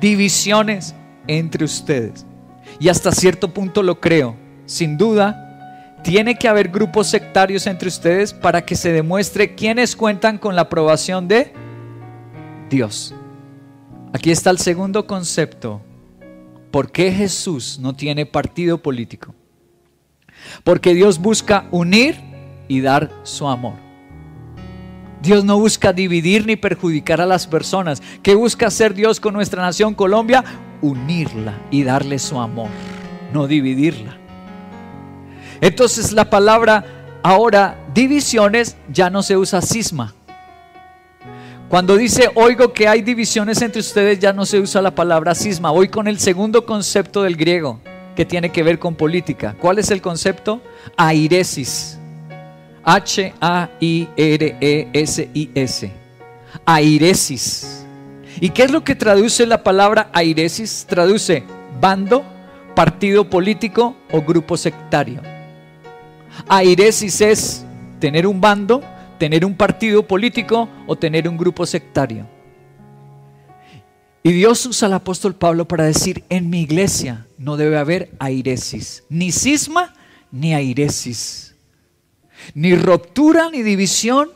divisiones 0.00 0.94
entre 1.26 1.66
ustedes. 1.66 2.24
Y 2.80 2.88
hasta 2.88 3.12
cierto 3.12 3.52
punto 3.52 3.82
lo 3.82 4.00
creo. 4.00 4.34
Sin 4.64 4.96
duda, 4.96 5.51
tiene 6.02 6.34
que 6.34 6.48
haber 6.48 6.68
grupos 6.68 7.06
sectarios 7.08 7.66
entre 7.66 7.88
ustedes 7.88 8.32
para 8.32 8.64
que 8.64 8.74
se 8.74 8.92
demuestre 8.92 9.54
quiénes 9.54 9.96
cuentan 9.96 10.38
con 10.38 10.56
la 10.56 10.62
aprobación 10.62 11.28
de 11.28 11.52
Dios. 12.68 13.14
Aquí 14.12 14.30
está 14.30 14.50
el 14.50 14.58
segundo 14.58 15.06
concepto. 15.06 15.80
¿Por 16.70 16.90
qué 16.90 17.12
Jesús 17.12 17.78
no 17.78 17.94
tiene 17.94 18.26
partido 18.26 18.78
político? 18.78 19.34
Porque 20.64 20.94
Dios 20.94 21.18
busca 21.18 21.66
unir 21.70 22.16
y 22.66 22.80
dar 22.80 23.10
su 23.22 23.46
amor. 23.46 23.74
Dios 25.22 25.44
no 25.44 25.58
busca 25.58 25.92
dividir 25.92 26.46
ni 26.46 26.56
perjudicar 26.56 27.20
a 27.20 27.26
las 27.26 27.46
personas. 27.46 28.02
¿Qué 28.22 28.34
busca 28.34 28.66
hacer 28.66 28.92
Dios 28.92 29.20
con 29.20 29.34
nuestra 29.34 29.62
nación 29.62 29.94
Colombia? 29.94 30.42
Unirla 30.80 31.60
y 31.70 31.84
darle 31.84 32.18
su 32.18 32.40
amor, 32.40 32.70
no 33.32 33.46
dividirla. 33.46 34.21
Entonces 35.62 36.12
la 36.12 36.28
palabra 36.28 36.84
ahora 37.22 37.78
divisiones 37.94 38.76
ya 38.92 39.08
no 39.08 39.22
se 39.22 39.36
usa 39.36 39.62
cisma. 39.62 40.12
Cuando 41.68 41.96
dice 41.96 42.28
oigo 42.34 42.72
que 42.72 42.88
hay 42.88 43.00
divisiones 43.00 43.62
entre 43.62 43.80
ustedes 43.80 44.18
ya 44.18 44.32
no 44.32 44.44
se 44.44 44.58
usa 44.58 44.82
la 44.82 44.94
palabra 44.94 45.36
cisma. 45.36 45.70
Voy 45.70 45.88
con 45.88 46.08
el 46.08 46.18
segundo 46.18 46.66
concepto 46.66 47.22
del 47.22 47.36
griego 47.36 47.80
que 48.16 48.24
tiene 48.26 48.50
que 48.50 48.64
ver 48.64 48.80
con 48.80 48.96
política. 48.96 49.54
¿Cuál 49.58 49.78
es 49.78 49.90
el 49.92 50.02
concepto? 50.02 50.60
Airesis. 50.96 51.96
H-A-I-R-E-S-I-S. 52.82 53.62
Airesis. 56.66 57.86
¿Y 58.40 58.50
qué 58.50 58.64
es 58.64 58.72
lo 58.72 58.82
que 58.82 58.96
traduce 58.96 59.46
la 59.46 59.62
palabra 59.62 60.10
airesis? 60.12 60.86
Traduce 60.88 61.44
bando, 61.80 62.24
partido 62.74 63.30
político 63.30 63.94
o 64.10 64.22
grupo 64.22 64.56
sectario. 64.56 65.31
Airesis 66.48 67.20
es 67.20 67.64
tener 67.98 68.26
un 68.26 68.40
bando, 68.40 68.82
tener 69.18 69.44
un 69.44 69.56
partido 69.56 70.06
político 70.06 70.68
o 70.86 70.96
tener 70.96 71.28
un 71.28 71.36
grupo 71.36 71.66
sectario. 71.66 72.26
Y 74.22 74.32
Dios 74.32 74.64
usa 74.66 74.86
al 74.86 74.94
apóstol 74.94 75.34
Pablo 75.34 75.66
para 75.66 75.84
decir, 75.84 76.24
en 76.28 76.48
mi 76.48 76.60
iglesia 76.62 77.26
no 77.38 77.56
debe 77.56 77.78
haber 77.78 78.10
airesis, 78.18 79.04
ni 79.08 79.32
cisma 79.32 79.94
ni 80.30 80.54
airesis 80.54 81.52
ni 82.54 82.74
ruptura 82.74 83.50
ni 83.50 83.62
división 83.62 84.30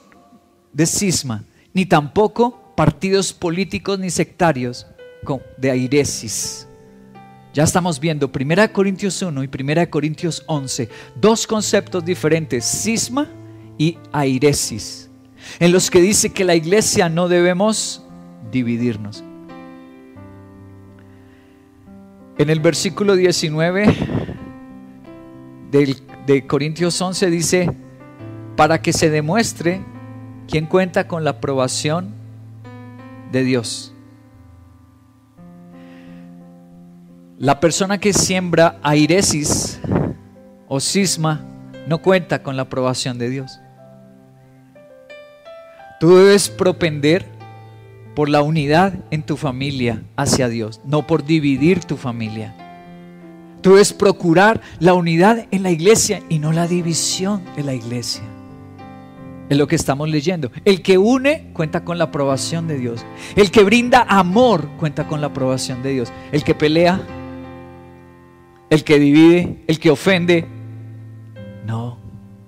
de 0.72 0.86
cisma, 0.86 1.44
ni 1.72 1.86
tampoco 1.86 2.74
partidos 2.76 3.32
políticos 3.32 3.98
ni 3.98 4.10
sectarios 4.10 4.86
de 5.56 5.70
airesis. 5.70 6.65
Ya 7.56 7.64
estamos 7.64 7.98
viendo 7.98 8.30
1 8.30 8.70
Corintios 8.70 9.22
1 9.22 9.42
y 9.42 9.48
1 9.48 9.88
Corintios 9.88 10.44
11, 10.46 10.90
dos 11.18 11.46
conceptos 11.46 12.04
diferentes, 12.04 12.66
cisma 12.66 13.28
y 13.78 13.96
airesis, 14.12 15.08
en 15.58 15.72
los 15.72 15.90
que 15.90 16.02
dice 16.02 16.34
que 16.34 16.44
la 16.44 16.54
iglesia 16.54 17.08
no 17.08 17.28
debemos 17.28 18.04
dividirnos. 18.52 19.24
En 22.36 22.50
el 22.50 22.60
versículo 22.60 23.16
19 23.16 23.86
de 26.26 26.46
Corintios 26.46 27.00
11 27.00 27.30
dice, 27.30 27.70
para 28.54 28.82
que 28.82 28.92
se 28.92 29.08
demuestre 29.08 29.80
quién 30.46 30.66
cuenta 30.66 31.08
con 31.08 31.24
la 31.24 31.30
aprobación 31.30 32.12
de 33.32 33.44
Dios. 33.44 33.95
La 37.38 37.60
persona 37.60 37.98
que 37.98 38.14
siembra 38.14 38.78
airesis 38.82 39.78
o 40.68 40.80
cisma 40.80 41.44
no 41.86 42.00
cuenta 42.00 42.42
con 42.42 42.56
la 42.56 42.62
aprobación 42.62 43.18
de 43.18 43.28
Dios. 43.28 43.60
Tú 46.00 46.16
debes 46.16 46.48
propender 46.48 47.26
por 48.14 48.30
la 48.30 48.40
unidad 48.40 48.94
en 49.10 49.22
tu 49.22 49.36
familia 49.36 50.02
hacia 50.16 50.48
Dios, 50.48 50.80
no 50.86 51.06
por 51.06 51.26
dividir 51.26 51.84
tu 51.84 51.98
familia. 51.98 52.54
Tú 53.60 53.72
debes 53.72 53.92
procurar 53.92 54.62
la 54.80 54.94
unidad 54.94 55.46
en 55.50 55.62
la 55.62 55.70
iglesia 55.70 56.22
y 56.30 56.38
no 56.38 56.52
la 56.52 56.66
división 56.66 57.42
de 57.54 57.64
la 57.64 57.74
iglesia. 57.74 58.22
Es 59.50 59.58
lo 59.58 59.66
que 59.66 59.76
estamos 59.76 60.08
leyendo. 60.08 60.50
El 60.64 60.80
que 60.80 60.96
une 60.96 61.50
cuenta 61.52 61.84
con 61.84 61.98
la 61.98 62.04
aprobación 62.04 62.66
de 62.66 62.78
Dios. 62.78 63.04
El 63.36 63.50
que 63.50 63.62
brinda 63.62 64.06
amor 64.08 64.66
cuenta 64.78 65.06
con 65.06 65.20
la 65.20 65.28
aprobación 65.28 65.82
de 65.82 65.92
Dios. 65.92 66.12
El 66.32 66.42
que 66.42 66.54
pelea, 66.54 67.00
el 68.70 68.84
que 68.84 68.98
divide, 68.98 69.62
el 69.66 69.78
que 69.78 69.90
ofende, 69.90 70.46
no, 71.66 71.98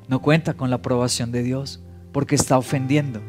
no 0.08 0.20
cuenta 0.20 0.54
con 0.54 0.70
la 0.70 0.76
aprobación 0.76 1.32
de 1.32 1.42
Dios 1.42 1.80
porque 2.12 2.34
está 2.34 2.58
ofendiendo 2.58 3.20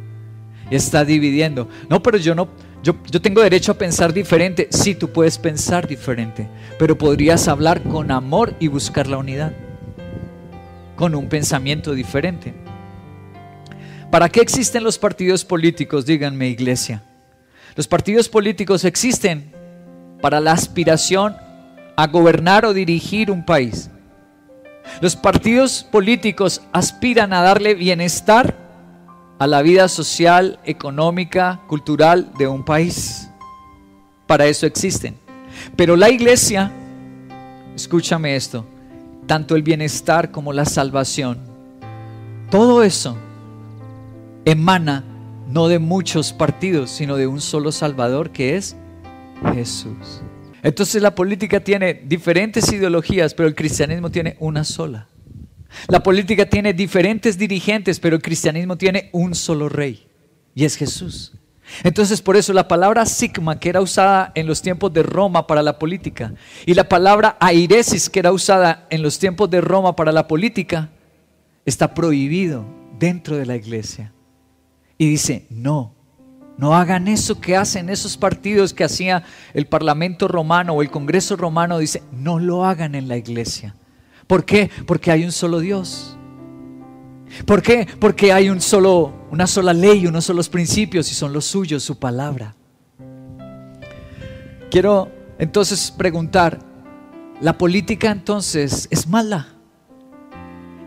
está 0.70 1.06
dividiendo. 1.06 1.68
No, 1.90 2.02
pero 2.02 2.18
yo 2.18 2.36
no, 2.36 2.50
yo, 2.84 2.96
yo, 3.10 3.22
tengo 3.22 3.42
derecho 3.42 3.72
a 3.72 3.78
pensar 3.78 4.14
diferente. 4.14 4.68
Sí, 4.72 4.96
tú 4.96 5.10
puedes 5.10 5.38
pensar 5.38 5.88
diferente, 5.88 6.48
pero 6.78 6.98
podrías 6.98 7.48
hablar 7.48 7.82
con 7.84 8.12
amor 8.12 8.56
y 8.60 8.68
buscar 8.68 9.08
la 9.08 9.18
unidad, 9.18 9.54
con 10.96 11.16
un 11.16 11.28
pensamiento 11.28 11.94
diferente. 11.94 12.54
¿Para 14.12 14.30
qué 14.30 14.42
existen 14.42 14.84
los 14.84 14.98
partidos 14.98 15.46
políticos? 15.46 16.06
Díganme, 16.06 16.50
iglesia. 16.50 17.04
Los 17.76 17.88
partidos 17.88 18.28
políticos 18.28 18.84
existen 18.84 19.54
para 20.22 20.40
la 20.40 20.52
aspiración 20.52 21.36
a 22.00 22.08
gobernar 22.08 22.64
o 22.64 22.74
dirigir 22.74 23.30
un 23.30 23.44
país. 23.44 23.90
Los 25.02 25.18
partidos 25.18 25.84
políticos 25.84 26.62
aspiran 26.72 27.34
a 27.34 27.42
darle 27.42 27.76
bienestar 27.76 28.56
a 29.38 29.46
la 29.46 29.62
vida 29.62 29.90
social, 29.90 30.60
económica, 30.64 31.60
cultural 31.68 32.32
de 32.38 32.48
un 32.48 32.64
país. 32.64 33.30
Para 34.28 34.46
eso 34.46 34.66
existen. 34.66 35.18
Pero 35.76 35.98
la 35.98 36.10
iglesia, 36.10 36.72
escúchame 37.76 38.38
esto, 38.38 38.66
tanto 39.28 39.58
el 39.58 39.62
bienestar 39.62 40.32
como 40.32 40.54
la 40.54 40.64
salvación, 40.64 41.40
todo 42.50 42.82
eso 42.82 43.18
emana 44.46 45.04
no 45.50 45.68
de 45.68 45.80
muchos 45.80 46.32
partidos, 46.32 46.92
sino 46.92 47.18
de 47.18 47.28
un 47.28 47.42
solo 47.42 47.74
Salvador 47.74 48.30
que 48.30 48.56
es 48.56 48.78
Jesús. 49.54 50.22
Entonces 50.64 51.02
la 51.02 51.16
política 51.16 51.60
tiene 51.60 51.94
diferentes 51.94 52.72
ideologías, 52.72 53.34
pero 53.34 53.48
el 53.48 53.56
cristianismo 53.56 54.10
tiene 54.10 54.36
una 54.40 54.64
sola. 54.64 55.08
La 55.88 56.02
política 56.02 56.48
tiene 56.48 56.74
diferentes 56.74 57.38
dirigentes, 57.38 58.00
pero 58.00 58.16
el 58.16 58.22
cristianismo 58.22 58.78
tiene 58.78 59.10
un 59.14 59.36
solo 59.36 59.70
rey, 59.70 60.08
y 60.56 60.66
es 60.66 60.76
Jesús. 60.76 61.34
Entonces 61.84 62.22
por 62.22 62.36
eso 62.36 62.52
la 62.54 62.68
palabra 62.68 63.06
sigma, 63.06 63.60
que 63.60 63.70
era 63.70 63.82
usada 63.82 64.32
en 64.34 64.48
los 64.48 64.62
tiempos 64.62 64.92
de 64.92 65.04
Roma 65.04 65.46
para 65.46 65.62
la 65.62 65.78
política, 65.78 66.34
y 66.66 66.74
la 66.74 66.90
palabra 66.90 67.38
airesis, 67.40 68.10
que 68.10 68.20
era 68.20 68.32
usada 68.32 68.88
en 68.90 69.04
los 69.04 69.20
tiempos 69.20 69.50
de 69.50 69.62
Roma 69.62 69.96
para 69.96 70.12
la 70.12 70.28
política, 70.28 70.90
está 71.66 71.94
prohibido 71.94 72.66
dentro 72.98 73.38
de 73.38 73.46
la 73.46 73.56
iglesia. 73.56 74.12
Y 74.98 75.08
dice, 75.08 75.46
no, 75.50 75.96
no 76.60 76.76
hagan 76.76 77.08
eso 77.08 77.40
que 77.40 77.56
hacen 77.56 77.90
esos 77.90 78.18
partidos 78.18 78.74
que 78.74 78.84
hacía 78.84 79.24
el 79.54 79.66
Parlamento 79.66 80.28
romano 80.28 80.74
o 80.74 80.82
el 80.82 80.92
Congreso 80.92 81.38
romano. 81.38 81.78
Dice, 81.78 82.04
no 82.12 82.38
lo 82.38 82.66
hagan 82.66 82.96
en 82.96 83.08
la 83.08 83.16
iglesia. 83.16 83.76
¿Por 84.28 84.44
qué? 84.44 84.70
Porque 84.86 85.10
hay 85.10 85.24
un 85.24 85.32
solo 85.32 85.62
Dios. 85.62 86.18
¿Por 87.46 87.62
qué? 87.62 87.88
Porque 87.98 88.34
hay 88.34 88.50
un 88.50 88.60
solo, 88.60 89.14
una 89.32 89.48
sola 89.48 89.72
ley, 89.72 90.06
unos 90.06 90.26
solos 90.26 90.50
principios 90.50 91.10
y 91.10 91.16
son 91.16 91.32
los 91.32 91.46
suyos, 91.46 91.82
su 91.82 91.98
palabra. 91.98 92.54
Quiero 94.70 95.10
entonces 95.38 95.92
preguntar, 95.92 96.60
¿la 97.40 97.58
política 97.58 98.12
entonces 98.12 98.90
es 98.92 99.08
mala? 99.08 99.48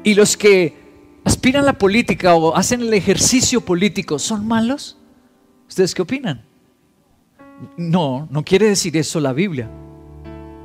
¿Y 0.05 0.13
los 0.13 0.37
que 0.37 0.77
aspiran 1.25 1.63
a 1.63 1.67
la 1.69 1.79
política 1.79 2.35
o 2.35 2.55
hacen 2.55 2.83
el 2.83 2.93
ejercicio 2.93 3.63
político 3.63 4.19
son 4.19 4.47
malos? 4.47 4.99
¿Ustedes 5.73 5.95
qué 5.95 6.03
opinan? 6.03 6.43
No, 7.79 8.29
no 8.31 8.45
quiere 8.45 8.69
decir 8.69 8.95
eso 8.99 9.21
la 9.21 9.33
Biblia. 9.33 9.71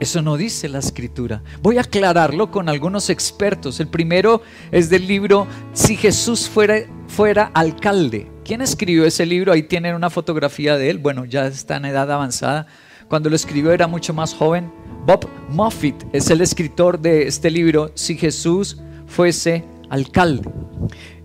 Eso 0.01 0.21
no 0.21 0.35
dice 0.35 0.67
la 0.67 0.79
escritura. 0.79 1.41
Voy 1.61 1.77
a 1.77 1.81
aclararlo 1.83 2.51
con 2.51 2.67
algunos 2.67 3.09
expertos. 3.09 3.79
El 3.79 3.87
primero 3.87 4.41
es 4.69 4.89
del 4.89 5.07
libro 5.07 5.47
Si 5.71 5.95
Jesús 5.95 6.49
fuera, 6.49 6.79
fuera 7.07 7.51
alcalde. 7.53 8.29
¿Quién 8.43 8.59
escribió 8.59 9.05
ese 9.05 9.25
libro? 9.25 9.53
Ahí 9.53 9.63
tienen 9.63 9.95
una 9.95 10.09
fotografía 10.09 10.75
de 10.75 10.89
él. 10.89 10.97
Bueno, 10.97 11.23
ya 11.23 11.47
está 11.47 11.77
en 11.77 11.85
edad 11.85 12.11
avanzada. 12.11 12.67
Cuando 13.07 13.29
lo 13.29 13.37
escribió 13.37 13.71
era 13.71 13.87
mucho 13.87 14.13
más 14.13 14.33
joven. 14.33 14.69
Bob 15.05 15.25
Moffitt 15.47 16.03
es 16.11 16.29
el 16.31 16.41
escritor 16.41 16.99
de 16.99 17.27
este 17.27 17.49
libro 17.49 17.91
Si 17.95 18.17
Jesús 18.17 18.81
fuese 19.05 19.63
alcalde. 19.89 20.51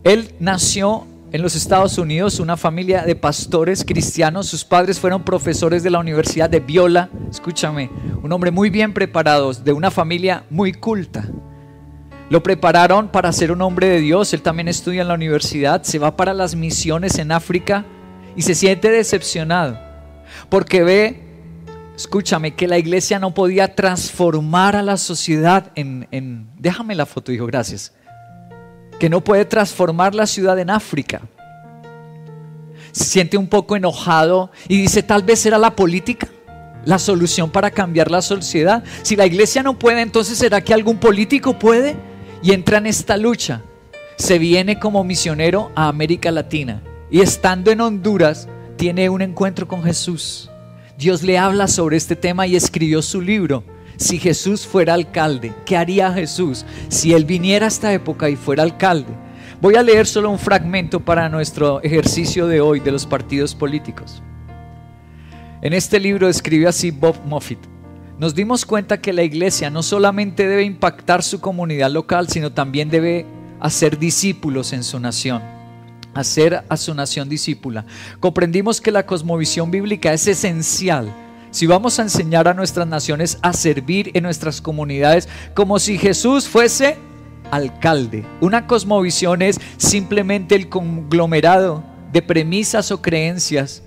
Él 0.05 0.37
nació 0.39 1.09
en 1.33 1.41
los 1.41 1.57
Estados 1.57 1.97
Unidos, 1.97 2.41
una 2.41 2.59
familia 2.59 3.05
de 3.05 3.17
pastores 3.17 3.85
cristianos. 3.85 4.47
Sus 4.47 4.65
padres 4.65 5.01
fueron 5.01 5.25
profesores 5.25 5.83
de 5.83 5.89
la 5.89 5.99
Universidad 5.99 6.51
de 6.51 6.61
Viola. 6.61 7.09
Escúchame, 7.31 7.91
un 8.23 8.31
hombre 8.33 8.51
muy 8.51 8.69
bien 8.69 8.93
preparado, 8.93 9.55
de 9.55 9.73
una 9.73 9.91
familia 9.91 10.45
muy 10.51 10.75
culta. 10.75 11.27
Lo 12.29 12.43
prepararon 12.43 13.09
para 13.09 13.33
ser 13.33 13.51
un 13.51 13.63
hombre 13.63 13.89
de 13.89 14.01
Dios. 14.01 14.35
Él 14.35 14.43
también 14.43 14.69
estudia 14.69 15.03
en 15.03 15.09
la 15.09 15.15
universidad, 15.15 15.83
se 15.83 15.99
va 15.99 16.17
para 16.17 16.35
las 16.35 16.55
misiones 16.55 17.19
en 17.19 17.33
África 17.33 17.87
y 18.37 18.43
se 18.43 18.55
siente 18.55 18.91
decepcionado 18.91 19.79
porque 20.49 20.83
ve, 20.83 21.23
escúchame, 21.97 22.55
que 22.55 22.69
la 22.69 22.79
iglesia 22.79 23.19
no 23.19 23.33
podía 23.33 23.75
transformar 23.75 24.77
a 24.77 24.83
la 24.83 24.97
sociedad 24.97 25.73
en... 25.75 26.09
en 26.11 26.49
déjame 26.59 26.95
la 26.95 27.07
foto, 27.07 27.33
hijo, 27.33 27.47
gracias 27.47 27.93
que 28.99 29.09
no 29.09 29.23
puede 29.23 29.45
transformar 29.45 30.15
la 30.15 30.27
ciudad 30.27 30.59
en 30.59 30.71
África. 30.71 31.23
Se 32.93 33.05
siente 33.05 33.37
un 33.37 33.49
poco 33.49 33.77
enojado 33.77 34.51
y 34.69 34.81
dice, 34.81 35.03
tal 35.03 35.23
vez 35.23 35.45
era 35.47 35.59
la 35.59 35.75
política 35.75 36.29
la 36.85 36.99
solución 36.99 37.51
para 37.51 37.71
cambiar 37.71 38.11
la 38.11 38.23
sociedad. 38.23 38.83
Si 39.03 39.17
la 39.17 39.27
iglesia 39.27 39.63
no 39.63 39.79
puede, 39.79 40.01
entonces 40.01 40.39
¿será 40.39 40.61
que 40.63 40.75
algún 40.75 40.99
político 40.99 41.59
puede? 41.59 41.97
Y 42.43 42.53
entra 42.53 42.79
en 42.79 42.87
esta 42.87 43.17
lucha. 43.17 43.63
Se 44.17 44.39
viene 44.39 44.79
como 44.79 45.05
misionero 45.05 45.71
a 45.75 45.89
América 45.89 46.31
Latina 46.31 46.83
y 47.11 47.21
estando 47.21 47.71
en 47.71 47.81
Honduras 47.81 48.49
tiene 48.77 49.09
un 49.09 49.23
encuentro 49.23 49.69
con 49.69 49.83
Jesús. 49.83 50.51
Dios 50.99 51.23
le 51.23 51.39
habla 51.39 51.69
sobre 51.69 51.97
este 51.97 52.17
tema 52.17 52.47
y 52.47 52.57
escribió 52.57 53.03
su 53.03 53.21
libro 53.21 53.65
si 53.97 54.19
Jesús 54.19 54.67
fuera 54.67 54.95
alcalde, 54.95 55.53
¿qué 55.65 55.77
haría 55.77 56.13
Jesús 56.13 56.65
si 56.89 57.13
él 57.13 57.25
viniera 57.25 57.67
a 57.67 57.69
esta 57.69 57.93
época 57.93 58.29
y 58.29 58.37
fuera 58.37 58.63
alcalde? 58.63 59.13
Voy 59.61 59.77
a 59.77 59.83
leer 59.83 60.07
solo 60.07 60.31
un 60.31 60.39
fragmento 60.39 61.01
para 61.01 61.29
nuestro 61.29 61.83
ejercicio 61.83 62.47
de 62.47 62.61
hoy 62.61 62.81
de 62.81 62.91
los 62.91 63.07
partidos 63.07 63.55
políticos. 63.55 64.23
En 65.61 65.73
este 65.73 66.01
libro 66.01 66.29
escribió 66.29 66.69
así 66.69 66.91
Bob 66.91 67.17
Moffitt. 67.25 67.61
Nos 68.19 68.35
dimos 68.35 68.67
cuenta 68.67 69.01
que 69.01 69.13
la 69.13 69.23
iglesia 69.23 69.71
no 69.71 69.83
solamente 69.83 70.49
debe 70.49 70.65
impactar 70.65 71.23
su 71.23 71.41
comunidad 71.41 71.91
local, 71.91 72.29
sino 72.29 72.53
también 72.53 72.91
debe 72.91 73.27
hacer 73.61 73.99
discípulos 73.99 74.73
en 74.73 74.83
su 74.83 74.99
nación 74.99 75.43
hacer 76.15 76.65
a 76.69 76.77
su 76.77 76.95
nación 76.95 77.29
discípula. 77.29 77.85
Comprendimos 78.21 78.81
que 78.81 78.91
la 78.91 79.07
cosmovisión 79.07 79.71
bíblica 79.71 80.13
es 80.13 80.27
esencial 80.27 81.13
si 81.53 81.67
vamos 81.67 81.99
a 81.99 82.03
enseñar 82.03 82.49
a 82.49 82.55
nuestras 82.55 82.89
naciones 82.89 83.39
a 83.43 83.53
servir 83.53 84.11
en 84.15 84.25
nuestras 84.25 84.61
comunidades 84.61 85.29
como 85.55 85.79
si 85.79 85.99
Jesús 85.99 86.49
fuese 86.49 86.99
alcalde. 87.53 88.25
Una 88.41 88.67
cosmovisión 88.67 89.43
es 89.43 89.61
simplemente 89.77 90.57
el 90.57 90.69
conglomerado 90.69 91.85
de 92.13 92.23
premisas 92.23 92.91
o 92.91 93.01
creencias 93.01 93.83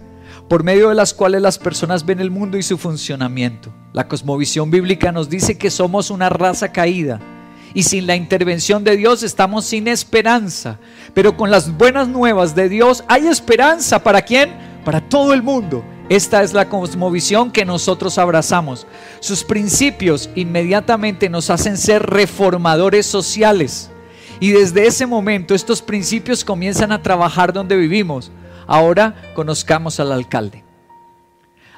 por 0.47 0.63
medio 0.63 0.89
de 0.89 0.95
las 0.95 1.13
cuales 1.13 1.41
las 1.41 1.58
personas 1.58 2.06
ven 2.06 2.19
el 2.19 2.30
mundo 2.30 2.58
y 2.58 2.63
su 2.63 2.78
funcionamiento. 2.78 3.73
La 3.93 4.08
cosmovisión 4.08 4.69
bíblica 4.69 5.12
nos 5.12 5.30
dice 5.30 5.58
que 5.58 5.71
somos 5.71 6.12
una 6.12 6.30
raza 6.30 6.71
caída 6.71 7.19
y 7.73 7.84
sin 7.84 8.06
la 8.06 8.15
intervención 8.15 8.84
de 8.84 8.95
Dios 8.95 9.23
estamos 9.23 9.65
sin 9.65 9.88
esperanza. 9.88 10.78
Pero 11.15 11.36
con 11.36 11.49
las 11.49 11.75
buenas 11.75 12.08
nuevas 12.08 12.54
de 12.56 12.69
Dios 12.69 13.04
hay 13.08 13.28
esperanza. 13.28 14.04
¿Para 14.04 14.21
quién? 14.21 14.54
Para 14.86 15.01
todo 15.01 15.34
el 15.34 15.41
mundo. 15.41 15.84
Esta 16.07 16.43
es 16.43 16.53
la 16.53 16.69
cosmovisión 16.69 17.51
que 17.51 17.65
nosotros 17.65 18.19
abrazamos. 18.19 18.85
Sus 19.19 19.43
principios 19.43 20.29
inmediatamente 20.35 21.29
nos 21.29 21.49
hacen 21.49 21.77
ser 21.77 22.03
reformadores 22.03 23.07
sociales. 23.07 23.89
Y 24.39 24.51
desde 24.51 24.85
ese 24.85 25.07
momento 25.07 25.55
estos 25.55 25.81
principios 25.81 26.45
comienzan 26.45 26.91
a 26.91 27.01
trabajar 27.01 27.53
donde 27.53 27.75
vivimos. 27.75 28.31
Ahora 28.67 29.15
conozcamos 29.33 29.99
al 29.99 30.11
alcalde. 30.11 30.63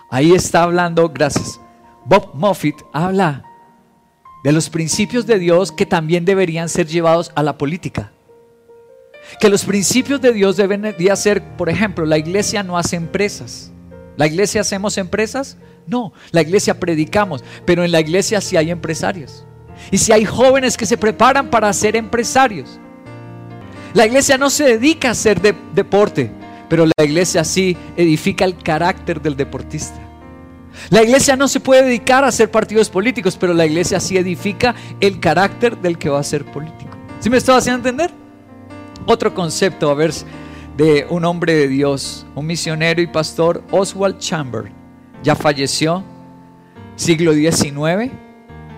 Ahí 0.10 0.34
está 0.34 0.64
hablando, 0.64 1.08
gracias. 1.10 1.60
Bob 2.06 2.32
Moffitt 2.34 2.82
habla 2.92 3.44
de 4.44 4.52
los 4.52 4.70
principios 4.70 5.26
de 5.26 5.40
Dios 5.40 5.72
que 5.72 5.86
también 5.86 6.26
deberían 6.26 6.68
ser 6.68 6.88
llevados 6.88 7.32
a 7.36 7.44
la 7.44 7.58
política. 7.58 8.12
Que 9.40 9.50
los 9.50 9.66
principios 9.66 10.22
de 10.22 10.34
Dios 10.34 10.58
deben 10.58 10.82
de 10.82 11.16
ser, 11.16 11.56
por 11.58 11.70
ejemplo, 11.70 12.06
la 12.06 12.18
iglesia 12.18 12.64
no 12.64 12.78
hace 12.78 12.96
empresas. 12.96 13.72
¿La 14.18 14.28
iglesia 14.28 14.62
hacemos 14.62 14.98
empresas? 14.98 15.58
No, 15.86 16.12
la 16.32 16.42
iglesia 16.42 16.80
predicamos, 16.80 17.44
pero 17.66 17.86
en 17.86 17.92
la 17.92 18.02
iglesia 18.02 18.42
sí 18.42 18.58
hay 18.58 18.72
empresarios. 18.72 19.46
Y 19.92 20.00
si 20.00 20.12
hay 20.12 20.26
jóvenes 20.26 20.76
que 20.76 20.86
se 20.86 20.98
preparan 20.98 21.50
para 21.50 21.72
ser 21.72 21.96
empresarios. 21.96 22.80
La 23.94 24.06
iglesia 24.06 24.38
no 24.38 24.50
se 24.50 24.66
dedica 24.66 25.10
a 25.10 25.12
hacer 25.12 25.40
deporte, 25.74 26.32
pero 26.68 26.86
la 26.86 27.06
iglesia 27.06 27.44
sí 27.44 27.78
edifica 27.96 28.44
el 28.44 28.58
carácter 28.58 29.22
del 29.22 29.38
deportista. 29.38 30.00
La 30.90 31.04
iglesia 31.04 31.36
no 31.36 31.48
se 31.48 31.60
puede 31.60 31.84
dedicar 31.84 32.24
a 32.24 32.28
hacer 32.28 32.52
partidos 32.52 32.90
políticos, 32.90 33.38
pero 33.40 33.54
la 33.54 33.66
iglesia 33.66 34.00
sí 34.00 34.18
edifica 34.18 34.76
el 35.00 35.20
carácter 35.20 35.78
del 35.78 35.98
que 35.98 36.10
va 36.10 36.20
a 36.20 36.24
ser 36.24 36.46
político. 36.46 36.92
¿Sí 37.20 37.30
me 37.30 37.38
estoy 37.38 37.56
haciendo 37.56 37.88
entender? 37.88 38.12
Otro 39.06 39.34
concepto, 39.34 39.90
a 39.90 39.96
ver, 39.96 40.14
de 40.78 41.08
un 41.10 41.26
hombre 41.26 41.56
de 41.56 41.68
Dios, 41.68 42.28
un 42.36 42.46
misionero 42.46 43.02
y 43.02 43.08
pastor, 43.08 43.64
Oswald 43.72 44.20
Chamber. 44.20 44.72
Ya 45.24 45.36
falleció, 45.36 46.04
siglo 46.96 47.34
XIX. 47.34 48.12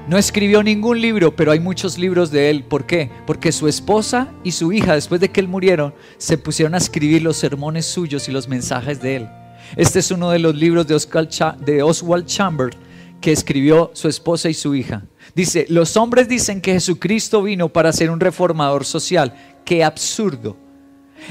No 0.08 0.18
escribió 0.18 0.64
ningún 0.64 1.02
libro, 1.02 1.36
pero 1.36 1.52
hay 1.52 1.60
muchos 1.60 1.98
libros 1.98 2.32
de 2.32 2.50
él. 2.50 2.64
¿Por 2.64 2.86
qué? 2.86 3.12
Porque 3.28 3.52
su 3.52 3.68
esposa 3.68 4.30
y 4.46 4.54
su 4.54 4.72
hija, 4.72 4.96
después 4.96 5.20
de 5.20 5.30
que 5.30 5.42
él 5.42 5.50
murieron, 5.50 5.94
se 6.18 6.38
pusieron 6.38 6.74
a 6.74 6.78
escribir 6.78 7.22
los 7.22 7.36
sermones 7.36 7.86
suyos 7.86 8.30
y 8.30 8.32
los 8.32 8.48
mensajes 8.48 9.02
de 9.02 9.18
él. 9.18 9.30
Este 9.76 10.00
es 10.00 10.10
uno 10.10 10.32
de 10.32 10.40
los 10.40 10.56
libros 10.56 10.88
de, 10.88 11.84
Oswald 11.84 12.26
Chamber 12.26 12.70
que 13.20 13.34
escribió 13.34 13.92
su 13.94 14.08
esposa 14.08 14.50
y 14.50 14.54
su 14.54 14.74
hija. 14.74 15.04
Dice, 15.36 15.66
los 15.68 15.98
hombres 15.98 16.30
dicen 16.30 16.62
que 16.62 16.72
Jesucristo 16.72 17.44
vino 17.44 17.68
para 17.68 17.92
ser 17.92 18.10
un 18.10 18.22
reformador 18.22 18.86
social. 18.86 19.34
Qué 19.66 19.84
absurdo. 19.84 20.69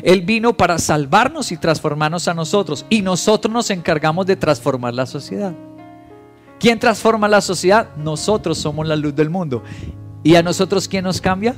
Él 0.03 0.23
vino 0.23 0.57
para 0.57 0.79
salvarnos 0.79 1.53
y 1.53 1.57
transformarnos 1.57 2.29
a 2.29 2.35
nosotros. 2.35 2.87
Y 2.89 3.03
nosotros 3.03 3.53
nos 3.53 3.71
encargamos 3.71 4.27
de 4.27 4.37
transformar 4.37 4.95
la 4.95 5.07
sociedad. 5.07 5.55
¿Quién 6.59 6.79
transforma 6.79 7.29
la 7.29 7.41
sociedad? 7.41 7.89
Nosotros 7.97 8.59
somos 8.59 8.87
la 8.87 8.97
luz 8.97 9.15
del 9.15 9.31
mundo. 9.31 9.63
¿Y 10.23 10.35
a 10.35 10.43
nosotros 10.43 10.89
quién 10.89 11.05
nos 11.05 11.21
cambia? 11.21 11.55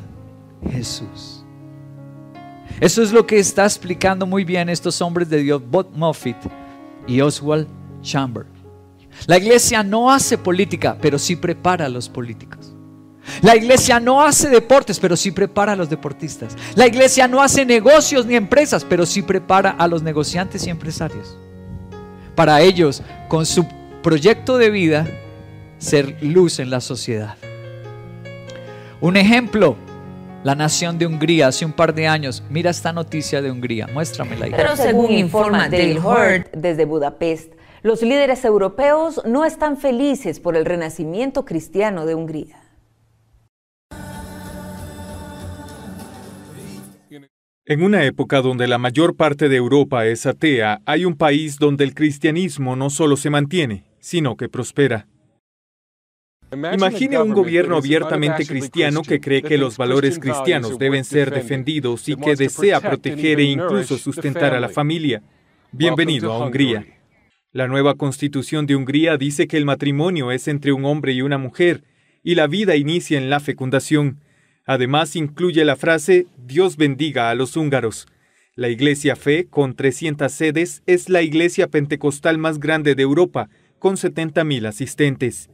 Jesús. 0.71 1.45
Eso 2.81 3.03
es 3.03 3.12
lo 3.12 3.27
que 3.27 3.38
está 3.38 3.64
explicando 3.64 4.27
muy 4.27 4.45
bien 4.45 4.69
estos 4.69 5.01
hombres 5.03 5.29
de 5.29 5.43
Dios, 5.43 5.62
Bob 5.71 5.88
Moffitt 5.95 6.37
y 7.07 7.21
Oswald 7.21 7.66
Chamber. 8.03 8.47
La 9.27 9.38
iglesia 9.38 9.83
no 9.83 10.11
hace 10.11 10.38
política, 10.38 10.97
pero 11.01 11.19
sí 11.19 11.37
prepara 11.37 11.87
a 11.87 11.88
los 11.88 12.09
políticos. 12.09 12.75
La 13.43 13.57
iglesia 13.57 14.01
no 14.01 14.23
hace 14.23 14.49
deportes, 14.49 14.99
pero 14.99 15.16
sí 15.16 15.31
prepara 15.31 15.73
a 15.73 15.77
los 15.77 15.88
deportistas. 15.90 16.57
La 16.75 16.87
iglesia 16.87 17.29
no 17.29 17.43
hace 17.43 17.64
negocios 17.64 18.27
ni 18.27 18.37
empresas, 18.37 18.85
pero 18.85 19.07
sí 19.07 19.23
prepara 19.23 19.71
a 19.71 19.87
los 19.88 20.03
negociantes 20.03 20.66
y 20.66 20.71
empresarios. 20.71 21.37
Para 22.35 22.61
ellos, 22.61 23.03
con 23.29 23.47
su 23.47 23.66
proyecto 24.03 24.59
de 24.59 24.71
vida, 24.71 25.07
ser 25.79 26.16
luz 26.23 26.59
en 26.59 26.71
la 26.71 26.81
sociedad. 26.81 27.37
Un 29.01 29.16
ejemplo, 29.16 29.77
la 30.45 30.55
nación 30.55 30.99
de 30.99 31.07
Hungría 31.07 31.49
hace 31.49 31.64
un 31.64 31.73
par 31.73 31.95
de 31.95 32.07
años. 32.07 32.43
Mira 32.51 32.71
esta 32.71 32.93
noticia 32.93 33.43
de 33.43 33.51
Hungría, 33.51 33.87
muéstramela. 33.93 34.47
Ahí. 34.47 34.53
Pero 34.55 34.77
según 34.77 35.11
informa 35.11 35.69
Dale 35.69 35.99
Hurt 35.99 36.55
desde 36.55 36.85
Budapest, 36.85 37.53
los 37.83 38.03
líderes 38.03 38.45
europeos 38.45 39.23
no 39.25 39.45
están 39.45 39.79
felices 39.79 40.38
por 40.38 40.57
el 40.57 40.66
renacimiento 40.66 41.47
cristiano 41.47 42.05
de 42.05 42.14
Hungría. 42.14 42.60
En 47.71 47.85
una 47.85 48.05
época 48.05 48.43
donde 48.43 48.67
la 48.67 48.79
mayor 48.79 49.15
parte 49.15 49.49
de 49.49 49.55
Europa 49.55 50.05
es 50.05 50.27
atea, 50.27 50.83
hay 50.87 51.05
un 51.05 51.15
país 51.15 51.57
donde 51.57 51.85
el 51.85 51.95
cristianismo 51.95 52.75
no 52.75 52.91
solo 52.91 53.17
se 53.17 53.31
mantiene, 53.31 53.85
sino 54.01 54.37
que 54.37 54.49
prospera. 54.49 55.07
Imagine 56.53 57.21
un 57.21 57.33
gobierno 57.33 57.77
abiertamente 57.77 58.45
cristiano 58.45 59.03
que 59.03 59.21
cree 59.21 59.43
que 59.43 59.57
los 59.57 59.77
valores 59.77 60.19
cristianos 60.19 60.81
deben 60.81 61.05
ser 61.05 61.31
defendidos 61.31 62.09
y 62.09 62.17
que 62.17 62.35
desea 62.35 62.81
proteger 62.81 63.39
e 63.39 63.45
incluso 63.45 63.99
sustentar 63.99 64.53
a 64.53 64.59
la 64.59 64.69
familia. 64.69 65.23
Bienvenido 65.71 66.33
a 66.33 66.45
Hungría. 66.45 66.85
La 67.53 67.69
nueva 67.69 67.95
constitución 67.95 68.67
de 68.67 68.75
Hungría 68.75 69.17
dice 69.17 69.47
que 69.47 69.57
el 69.57 69.65
matrimonio 69.65 70.33
es 70.33 70.49
entre 70.49 70.73
un 70.73 70.85
hombre 70.87 71.13
y 71.13 71.23
una 71.23 71.39
mujer, 71.39 71.85
y 72.25 72.35
la 72.35 72.49
vida 72.49 72.75
inicia 72.75 73.17
en 73.17 73.31
la 73.31 73.39
fecundación. 73.39 74.19
Además 74.66 75.16
incluye 75.16 75.64
la 75.64 75.77
frase 75.77 76.27
Dios 76.46 76.77
bendiga 76.77 77.31
a 77.31 77.35
los 77.35 77.57
húngaros. 77.57 78.07
La 78.55 78.68
Iglesia 78.68 79.16
Fe, 79.16 79.46
con 79.49 79.75
300 79.75 80.31
sedes, 80.31 80.83
es 80.87 81.09
la 81.09 81.23
iglesia 81.23 81.68
pentecostal 81.68 82.37
más 82.37 82.59
grande 82.59 82.94
de 82.94 83.03
Europa, 83.03 83.49
con 83.79 83.96
70.000 83.96 84.66
asistentes. 84.66 85.51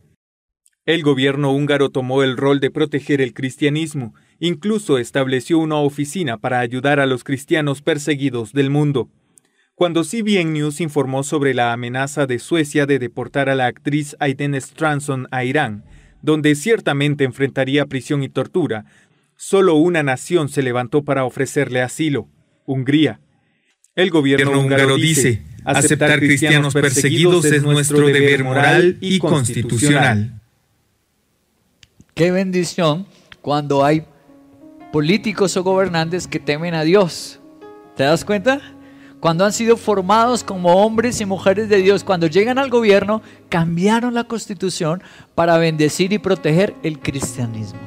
El 0.86 1.02
gobierno 1.02 1.52
húngaro 1.52 1.90
tomó 1.90 2.22
el 2.22 2.36
rol 2.36 2.60
de 2.60 2.70
proteger 2.70 3.20
el 3.20 3.34
cristianismo, 3.34 4.14
incluso 4.38 4.98
estableció 4.98 5.58
una 5.58 5.76
oficina 5.76 6.38
para 6.38 6.60
ayudar 6.60 7.00
a 7.00 7.06
los 7.06 7.24
cristianos 7.24 7.82
perseguidos 7.82 8.52
del 8.52 8.70
mundo. 8.70 9.10
Cuando 9.74 10.04
CBN 10.04 10.52
News 10.52 10.80
informó 10.80 11.22
sobre 11.22 11.54
la 11.54 11.72
amenaza 11.72 12.26
de 12.26 12.38
Suecia 12.38 12.86
de 12.86 12.98
deportar 12.98 13.48
a 13.48 13.54
la 13.54 13.66
actriz 13.66 14.16
Aiden 14.20 14.54
Stranson 14.54 15.28
a 15.30 15.44
Irán, 15.44 15.84
donde 16.22 16.54
ciertamente 16.54 17.24
enfrentaría 17.24 17.86
prisión 17.86 18.22
y 18.22 18.28
tortura, 18.28 18.84
solo 19.36 19.74
una 19.74 20.02
nación 20.02 20.48
se 20.48 20.62
levantó 20.62 21.02
para 21.02 21.24
ofrecerle 21.24 21.82
asilo, 21.82 22.28
Hungría. 22.64 23.20
El 23.94 24.10
gobierno 24.10 24.60
húngaro 24.60 24.96
dice, 24.96 25.42
aceptar 25.64 26.18
cristianos 26.18 26.74
perseguidos 26.74 27.44
es 27.46 27.62
nuestro 27.62 28.06
deber 28.06 28.44
moral 28.44 28.98
y 29.00 29.18
constitucional. 29.18 30.40
Qué 32.14 32.30
bendición 32.30 33.06
cuando 33.40 33.84
hay 33.84 34.04
políticos 34.92 35.56
o 35.56 35.62
gobernantes 35.62 36.26
que 36.26 36.40
temen 36.40 36.74
a 36.74 36.82
Dios. 36.82 37.40
¿Te 37.96 38.04
das 38.04 38.24
cuenta? 38.24 38.75
Cuando 39.26 39.44
han 39.44 39.52
sido 39.52 39.76
formados 39.76 40.44
como 40.44 40.84
hombres 40.84 41.20
y 41.20 41.26
mujeres 41.26 41.68
de 41.68 41.78
Dios, 41.78 42.04
cuando 42.04 42.28
llegan 42.28 42.58
al 42.58 42.70
gobierno, 42.70 43.22
cambiaron 43.48 44.14
la 44.14 44.22
constitución 44.22 45.02
para 45.34 45.58
bendecir 45.58 46.12
y 46.12 46.18
proteger 46.18 46.76
el 46.84 47.00
cristianismo. 47.00 47.80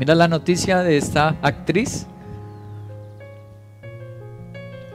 Mira 0.00 0.16
la 0.16 0.26
noticia 0.26 0.78
de 0.78 0.96
esta 0.96 1.36
actriz. 1.42 2.08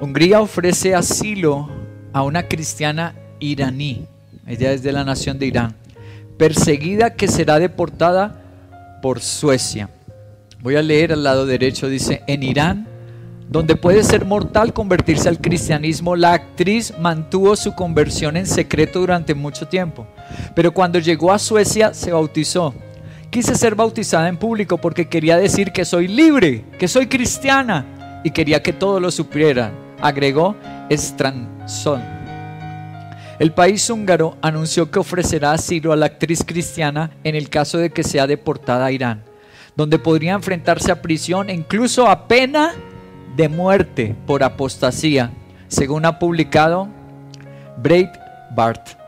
Hungría 0.02 0.42
ofrece 0.42 0.96
asilo 0.96 1.70
a 2.12 2.24
una 2.24 2.50
cristiana 2.50 3.16
iraní. 3.40 4.06
Ella 4.46 4.74
es 4.74 4.84
de 4.84 4.92
la 4.92 5.06
nación 5.06 5.40
de 5.40 5.46
Irán. 5.46 5.78
Perseguida 6.38 7.14
que 7.14 7.30
será 7.30 7.58
deportada 7.58 8.42
por 9.02 9.22
Suecia. 9.22 9.90
Voy 10.60 10.76
a 10.76 10.82
leer 10.82 11.14
al 11.14 11.24
lado 11.24 11.46
derecho. 11.46 11.88
Dice, 11.88 12.22
en 12.28 12.44
Irán, 12.44 12.93
donde 13.54 13.76
puede 13.76 14.04
ser 14.04 14.26
mortal 14.26 14.74
convertirse 14.74 15.30
al 15.30 15.40
cristianismo, 15.40 16.16
la 16.16 16.34
actriz 16.34 16.92
mantuvo 17.00 17.56
su 17.56 17.76
conversión 17.76 18.36
en 18.36 18.48
secreto 18.48 19.00
durante 19.00 19.36
mucho 19.36 19.68
tiempo. 19.68 20.08
Pero 20.56 20.74
cuando 20.74 20.98
llegó 20.98 21.32
a 21.32 21.38
Suecia 21.38 21.94
se 21.94 22.12
bautizó 22.12 22.74
Quise 23.30 23.56
ser 23.56 23.74
bautizada 23.74 24.28
en 24.28 24.38
público 24.38 24.78
porque 24.78 25.08
quería 25.08 25.38
decir 25.38 25.72
que 25.72 25.86
soy 25.86 26.08
libre, 26.08 26.66
que 26.78 26.88
soy 26.88 27.08
cristiana 27.08 28.22
y 28.24 28.30
quería 28.30 28.62
que 28.62 28.74
todos 28.74 29.02
lo 29.02 29.10
supieran, 29.10 29.74
agregó 30.02 30.56
Stranson. 30.90 32.04
El 33.40 33.52
país 33.52 33.90
húngaro 33.90 34.38
anunció 34.42 34.92
que 34.92 35.00
ofrecerá 35.00 35.52
asilo 35.52 35.92
a 35.92 35.96
la 35.96 36.06
actriz 36.06 36.44
cristiana 36.44 37.10
en 37.24 37.34
el 37.34 37.50
caso 37.50 37.80
de 37.80 37.90
que 37.90 38.04
sea 38.04 38.28
deportada 38.28 38.86
a 38.86 38.92
Irán, 38.92 39.24
donde 39.76 39.98
podría 39.98 40.34
enfrentarse 40.34 40.92
a 40.92 41.02
prisión 41.02 41.50
e 41.50 41.54
incluso 41.54 42.08
a 42.08 42.28
pena 42.28 42.74
de 43.36 43.50
muerte 43.50 44.16
por 44.26 44.44
apostasía, 44.44 45.32
según 45.68 46.06
ha 46.06 46.20
publicado 46.20 46.88
Breitbart. 47.82 49.04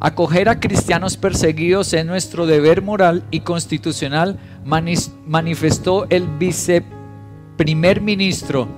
Acoger 0.00 0.48
a 0.48 0.58
cristianos 0.58 1.16
perseguidos 1.16 1.92
es 1.92 2.04
nuestro 2.04 2.46
deber 2.46 2.82
moral 2.82 3.22
y 3.30 3.40
constitucional, 3.40 4.38
manifestó 4.64 6.06
el 6.10 6.26
viceprimer 6.26 8.00
ministro 8.00 8.68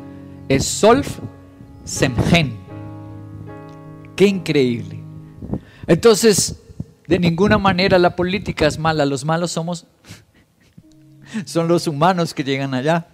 Solf 0.61 1.21
Semgen. 1.85 2.57
Qué 4.17 4.27
increíble. 4.27 5.01
Entonces, 5.87 6.61
de 7.07 7.19
ninguna 7.19 7.59
manera 7.59 7.99
la 7.99 8.17
política 8.17 8.67
es 8.67 8.79
mala, 8.79 9.05
los 9.05 9.25
malos 9.25 9.51
somos 9.53 9.87
son 11.45 11.69
los 11.69 11.87
humanos 11.87 12.35
que 12.35 12.45
llegan 12.45 12.75
allá. 12.75 13.07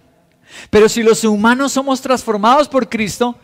Pero 0.69 0.89
si 0.89 1.03
los 1.03 1.23
humanos 1.23 1.71
somos 1.71 2.01
transformados 2.01 2.67
por 2.67 2.89
Cristo, 2.89 3.35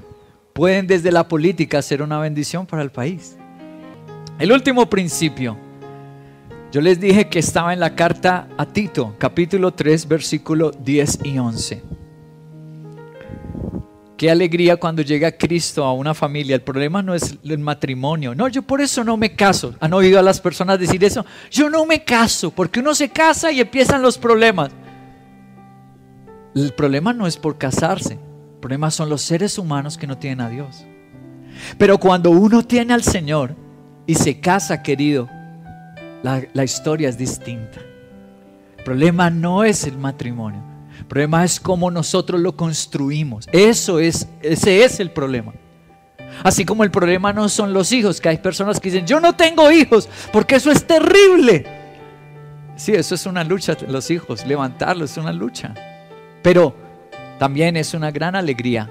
pueden 0.54 0.88
desde 0.88 1.12
la 1.12 1.28
política 1.28 1.82
ser 1.82 2.02
una 2.02 2.20
bendición 2.20 2.66
para 2.66 2.82
el 2.82 2.92
país. 2.92 3.38
El 4.40 4.52
último 4.52 4.90
principio. 4.90 5.58
Yo 6.72 6.82
les 6.82 7.00
dije 7.00 7.30
que 7.30 7.40
estaba 7.40 7.74
en 7.74 7.80
la 7.80 7.96
carta 7.96 8.48
a 8.58 8.66
Tito, 8.66 9.16
capítulo 9.18 9.72
3, 9.72 10.08
versículo 10.08 10.72
10 10.72 11.20
y 11.24 11.38
11. 11.40 11.84
Qué 14.18 14.32
alegría 14.32 14.78
cuando 14.78 15.04
llega 15.04 15.32
Cristo 15.32 15.84
a 15.84 15.94
una 15.94 16.16
familia. 16.16 16.56
El 16.56 16.64
problema 16.64 17.04
no 17.04 17.14
es 17.14 17.38
el 17.44 17.60
matrimonio. 17.60 18.34
No, 18.34 18.48
yo 18.48 18.64
por 18.64 18.82
eso 18.82 19.04
no 19.04 19.16
me 19.16 19.36
caso. 19.36 19.76
¿Han 19.80 19.94
oído 19.94 20.18
a 20.18 20.24
las 20.24 20.42
personas 20.42 20.80
decir 20.80 21.04
eso? 21.04 21.24
Yo 21.52 21.70
no 21.70 21.86
me 21.86 22.04
caso 22.04 22.50
porque 22.50 22.80
uno 22.80 22.96
se 22.96 23.10
casa 23.10 23.52
y 23.52 23.62
empiezan 23.62 24.02
los 24.02 24.18
problemas. 24.18 24.72
El 26.58 26.74
problema 26.74 27.14
no 27.14 27.28
es 27.28 27.38
por 27.38 27.60
casarse. 27.60 28.14
El 28.14 28.60
problema 28.60 28.90
son 28.90 29.10
los 29.10 29.22
seres 29.22 29.60
humanos 29.60 29.96
que 29.98 30.08
no 30.08 30.18
tienen 30.18 30.42
a 30.42 30.50
Dios. 30.50 30.86
Pero 31.78 32.00
cuando 32.00 32.32
uno 32.32 32.66
tiene 32.66 32.96
al 32.96 33.04
Señor 33.04 33.56
y 34.08 34.16
se 34.16 34.40
casa, 34.40 34.82
querido, 34.82 35.30
la, 36.24 36.42
la 36.54 36.64
historia 36.64 37.10
es 37.10 37.18
distinta. 37.18 37.80
El 38.78 38.84
problema 38.84 39.30
no 39.30 39.64
es 39.64 39.84
el 39.84 40.00
matrimonio. 40.00 40.64
El 40.98 41.06
problema 41.06 41.44
es 41.44 41.60
cómo 41.60 41.92
nosotros 41.92 42.42
lo 42.42 42.56
construimos. 42.58 43.48
Eso 43.52 44.00
es, 44.00 44.28
ese 44.42 44.84
es 44.84 45.00
el 45.00 45.12
problema. 45.12 45.54
Así 46.44 46.66
como 46.66 46.84
el 46.84 46.90
problema 46.90 47.34
no 47.34 47.50
son 47.50 47.72
los 47.72 47.92
hijos, 47.92 48.20
que 48.20 48.30
hay 48.30 48.38
personas 48.40 48.80
que 48.80 48.90
dicen, 48.90 49.06
yo 49.06 49.20
no 49.20 49.36
tengo 49.36 49.72
hijos, 49.72 50.10
porque 50.34 50.56
eso 50.56 50.72
es 50.72 50.86
terrible. 50.86 51.66
Sí, 52.76 52.94
eso 52.94 53.14
es 53.14 53.26
una 53.28 53.44
lucha, 53.44 53.78
los 53.88 54.10
hijos, 54.10 54.46
levantarlos 54.46 55.12
es 55.12 55.18
una 55.18 55.34
lucha. 55.34 55.76
Pero 56.48 56.74
también 57.40 57.76
es 57.76 57.94
una 57.94 58.10
gran 58.10 58.34
alegría. 58.34 58.90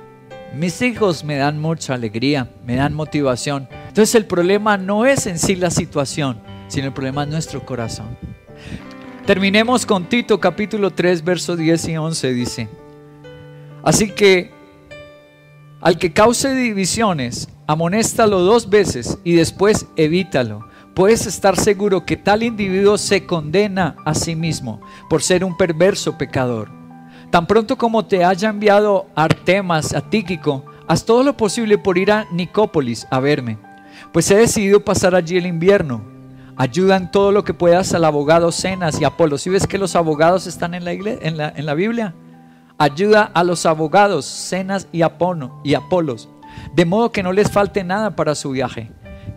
Mis 0.55 0.83
hijos 0.83 1.25
me 1.25 1.37
dan 1.37 1.59
mucha 1.59 1.95
alegría, 1.95 2.51
me 2.66 2.77
dan 2.77 2.92
motivación. 2.92 3.66
Entonces 3.88 4.14
el 4.14 4.27
problema 4.27 4.77
no 4.77 5.07
es 5.07 5.27
en 5.27 5.38
sí 5.38 5.57
la 5.57 5.71
situación, 5.71 6.38
sino 6.69 6.88
el 6.88 6.92
problema 6.92 7.23
es 7.23 7.31
nuestro 7.31 7.64
corazón. 7.64 8.19
Terminemos 9.25 9.87
con 9.87 10.05
Tito 10.05 10.38
capítulo 10.38 10.90
3, 10.90 11.25
versos 11.25 11.57
10 11.57 11.88
y 11.88 11.97
11, 11.97 12.35
dice. 12.35 12.69
Así 13.83 14.11
que 14.11 14.51
al 15.81 15.97
que 15.97 16.12
cause 16.12 16.55
divisiones, 16.55 17.49
amonéstalo 17.66 18.40
dos 18.40 18.69
veces 18.69 19.16
y 19.25 19.33
después 19.33 19.87
evítalo. 19.97 20.69
Puedes 20.95 21.27
estar 21.27 21.57
seguro 21.57 22.05
que 22.05 22.19
tal 22.19 22.42
individuo 22.42 22.99
se 22.99 23.25
condena 23.25 23.97
a 24.05 24.12
sí 24.12 24.37
mismo 24.37 24.83
por 25.09 25.23
ser 25.23 25.42
un 25.42 25.57
perverso 25.57 26.19
pecador. 26.19 26.76
Tan 27.37 27.46
pronto 27.46 27.77
como 27.77 28.07
te 28.07 28.25
haya 28.25 28.49
enviado 28.49 29.09
Artemas 29.14 29.92
a 29.92 30.01
Tíquico, 30.01 30.64
haz 30.88 31.05
todo 31.05 31.22
lo 31.22 31.37
posible 31.37 31.77
por 31.77 31.99
ir 31.99 32.11
a 32.11 32.25
Nicópolis 32.33 33.07
a 33.11 33.20
verme, 33.20 33.59
pues 34.11 34.31
he 34.31 34.37
decidido 34.37 34.83
pasar 34.87 35.14
allí 35.14 35.37
el 35.37 35.44
invierno 35.44 36.03
Ayuda 36.57 36.96
en 36.96 37.11
todo 37.11 37.33
lo 37.33 37.44
que 37.44 37.53
puedas 37.53 37.92
al 37.92 38.07
abogado 38.07 38.53
Cenas 38.53 38.99
y 38.99 39.05
Apolo. 39.05 39.37
Si 39.37 39.51
ves 39.51 39.66
que 39.66 39.77
los 39.77 39.96
abogados 39.96 40.46
están 40.46 40.72
en 40.72 40.87
la, 40.87 40.92
en 40.92 41.37
la, 41.37 41.53
en 41.55 41.66
la 41.66 41.75
Biblia, 41.75 42.14
ayuda 42.79 43.31
a 43.35 43.44
los 43.44 43.66
abogados 43.66 44.25
Cenas 44.25 44.88
y, 44.90 45.03
Apono, 45.03 45.61
y 45.62 45.75
Apolos, 45.75 46.31
de 46.75 46.87
modo 46.87 47.12
que 47.12 47.22
no 47.22 47.33
les 47.33 47.51
falte 47.51 47.85
nada 47.85 48.16
para 48.16 48.35
su 48.35 48.53
viaje. 48.53 48.90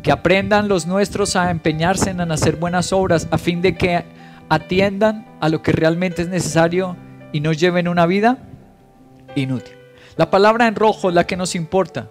Que 0.04 0.14
aprendan 0.14 0.70
los 0.70 0.88
nuestros 0.88 1.36
a 1.36 1.52
empeñarse 1.52 2.12
en 2.12 2.32
hacer 2.32 2.56
buenas 2.56 2.94
obras 2.94 3.28
a 3.30 3.38
fin 3.38 3.62
de 3.62 3.76
que 3.76 4.06
atiendan 4.48 5.28
a 5.42 5.50
lo 5.50 5.62
que 5.62 5.74
realmente 5.74 6.22
es 6.22 6.30
necesario 6.30 6.96
y 7.32 7.40
no 7.42 7.54
lleven 7.54 7.88
una 7.88 8.06
vida 8.06 8.38
inútil. 9.36 9.76
La 10.18 10.30
palabra 10.30 10.68
en 10.68 10.76
rojo 10.76 11.10
es 11.10 11.16
la 11.16 11.26
que 11.26 11.38
nos 11.38 11.56
importa. 11.56 12.10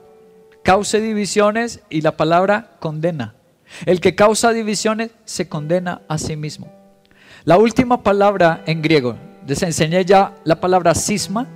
Cause 0.63 1.01
divisiones 1.01 1.81
y 1.91 2.01
la 2.01 2.17
palabra 2.17 2.77
condena. 2.81 3.35
El 3.87 4.01
que 4.01 4.15
causa 4.15 4.53
divisiones 4.53 5.11
se 5.25 5.49
condena 5.49 6.03
a 6.09 6.19
sí 6.19 6.37
mismo. 6.37 6.73
La 7.45 7.59
última 7.59 8.03
palabra 8.03 8.63
en 8.67 8.83
griego, 8.83 9.17
les 9.47 9.63
enseñé 9.63 10.05
ya 10.05 10.35
la 10.45 10.61
palabra 10.61 10.95
cisma, 10.95 11.47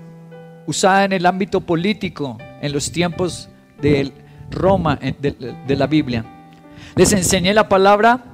usada 0.66 1.04
en 1.04 1.12
el 1.12 1.26
ámbito 1.26 1.60
político 1.60 2.38
en 2.60 2.72
los 2.72 2.90
tiempos 2.92 3.48
de 3.80 4.12
Roma, 4.50 4.96
de, 4.96 5.76
la 5.76 5.86
Biblia. 5.86 6.24
Les 6.94 7.12
enseñé 7.12 7.52
la 7.52 7.68
palabra 7.68 8.24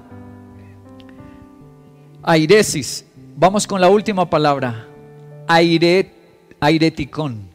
airesis. 2.22 3.06
Vamos 3.36 3.66
con 3.66 3.80
la 3.80 3.88
última 3.88 4.28
palabra. 4.28 4.87
Aire, 5.48 6.10
aireticón. 6.60 7.48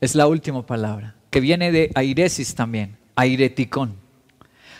Es 0.00 0.14
la 0.14 0.26
última 0.26 0.64
palabra, 0.64 1.16
que 1.30 1.40
viene 1.40 1.72
de 1.72 1.90
airesis 1.94 2.54
también. 2.54 2.96
Aireticón. 3.16 3.96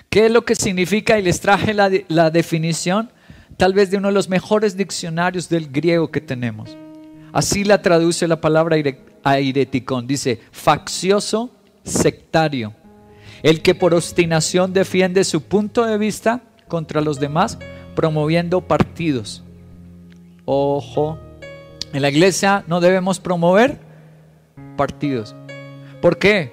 ¿Qué 0.08 0.26
es 0.26 0.30
lo 0.30 0.44
que 0.44 0.54
significa? 0.54 1.18
Y 1.18 1.22
les 1.22 1.40
traje 1.40 1.74
la, 1.74 2.30
definición 2.30 3.10
tal 3.56 3.72
vez 3.72 3.90
de 3.90 3.96
uno 3.96 4.08
de 4.08 4.14
los 4.14 4.28
mejores 4.28 4.76
diccionarios 4.76 5.48
del 5.48 5.70
griego 5.70 6.10
que 6.10 6.20
tenemos. 6.20 6.76
Así 7.32 7.64
la 7.64 7.82
traduce 7.82 8.28
la 8.28 8.40
palabra 8.40 8.76
aireticón. 9.24 10.06
Dice, 10.06 10.40
faccioso, 10.52 11.50
sectario. 11.82 12.74
El 13.42 13.62
que 13.62 13.74
por 13.74 13.94
obstinación 13.94 14.72
defiende 14.72 15.24
su 15.24 15.42
punto 15.42 15.84
de 15.84 15.98
vista 15.98 16.42
contra 16.68 17.00
los 17.00 17.18
demás, 17.18 17.58
promoviendo 17.96 18.60
partidos. 18.60 19.42
Ojo, 20.44 21.18
en 21.92 22.02
la 22.02 22.08
iglesia 22.08 22.64
no 22.66 22.80
debemos 22.80 23.20
promover 23.20 23.78
partidos. 24.76 25.34
¿Por 26.00 26.18
qué? 26.18 26.52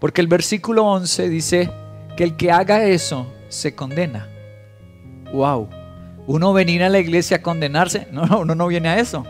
Porque 0.00 0.20
el 0.20 0.28
versículo 0.28 0.84
11 0.86 1.28
dice, 1.28 1.70
que 2.18 2.24
el 2.24 2.36
que 2.36 2.50
haga 2.50 2.82
eso 2.82 3.28
se 3.48 3.76
condena. 3.76 4.28
Wow. 5.32 5.68
Uno 6.26 6.52
venir 6.52 6.82
a 6.82 6.88
la 6.88 6.98
iglesia 6.98 7.36
a 7.36 7.42
condenarse. 7.42 8.08
No, 8.10 8.40
uno 8.40 8.56
no 8.56 8.66
viene 8.66 8.88
a 8.88 8.98
eso. 8.98 9.24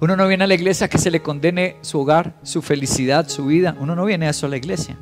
Uno 0.00 0.16
no 0.16 0.26
viene 0.26 0.42
a 0.42 0.48
la 0.48 0.54
iglesia 0.54 0.86
a 0.86 0.88
que 0.90 0.98
se 0.98 1.12
le 1.12 1.22
condene 1.22 1.76
su 1.82 2.00
hogar, 2.00 2.34
su 2.42 2.62
felicidad, 2.62 3.28
su 3.28 3.46
vida. 3.46 3.76
Uno 3.78 3.94
no 3.94 4.04
viene 4.04 4.26
a 4.26 4.30
eso 4.30 4.46
a 4.46 4.48
la 4.48 4.56
iglesia. 4.56 4.96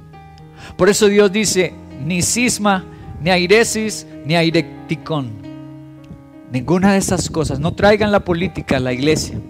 Por 0.77 0.91
eso 0.91 1.07
Dios 1.07 1.33
dice, 1.33 1.73
ni 2.05 2.21
cisma, 2.21 2.85
ni 3.23 3.31
airesis, 3.31 4.07
ni 4.27 4.37
aireticón. 4.37 5.31
Ninguna 6.53 6.93
de 6.93 6.99
esas 6.99 7.31
cosas. 7.31 7.59
No 7.59 7.73
traigan 7.73 8.13
la 8.13 8.21
política 8.21 8.77
a 8.77 8.81
la 8.81 8.93
iglesia 8.93 9.41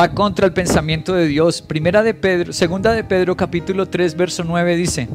va 0.00 0.14
contra 0.14 0.46
el 0.46 0.52
pensamiento 0.54 1.12
de 1.12 1.26
Dios. 1.26 1.60
Primera 1.60 2.02
de 2.02 2.14
Pedro, 2.14 2.54
segunda 2.54 2.92
de 2.92 3.04
Pedro 3.04 3.36
capítulo 3.36 3.84
3 3.84 4.16
verso 4.16 4.44
9 4.44 4.76
dice: 4.76 5.08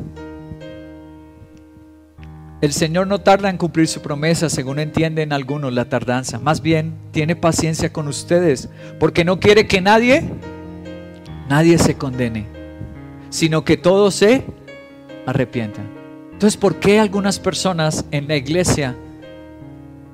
El 2.62 2.71
Señor 2.71 3.08
no 3.08 3.19
tarda 3.19 3.50
en 3.50 3.58
cumplir 3.58 3.88
su 3.88 4.02
promesa, 4.02 4.48
según 4.48 4.78
entienden 4.78 5.34
algunos 5.34 5.74
la 5.74 5.86
tardanza. 5.86 6.38
Más 6.38 6.62
bien, 6.62 6.93
tiene 7.12 7.36
paciencia 7.36 7.91
con 7.91 8.08
ustedes, 8.08 8.69
porque 9.00 9.26
no 9.26 9.39
quiere 9.39 9.65
que 9.65 9.82
nadie 9.82 10.24
nadie 11.50 11.80
se 11.80 11.95
condene, 11.95 12.45
sino 13.30 13.66
que 13.66 13.78
todos 13.78 14.14
se 14.14 14.43
arrepientan. 15.26 15.89
Entonces, 16.32 16.57
¿por 16.57 16.76
qué 16.76 16.99
algunas 16.99 17.39
personas 17.39 18.05
en 18.12 18.28
la 18.28 18.36
iglesia 18.36 18.95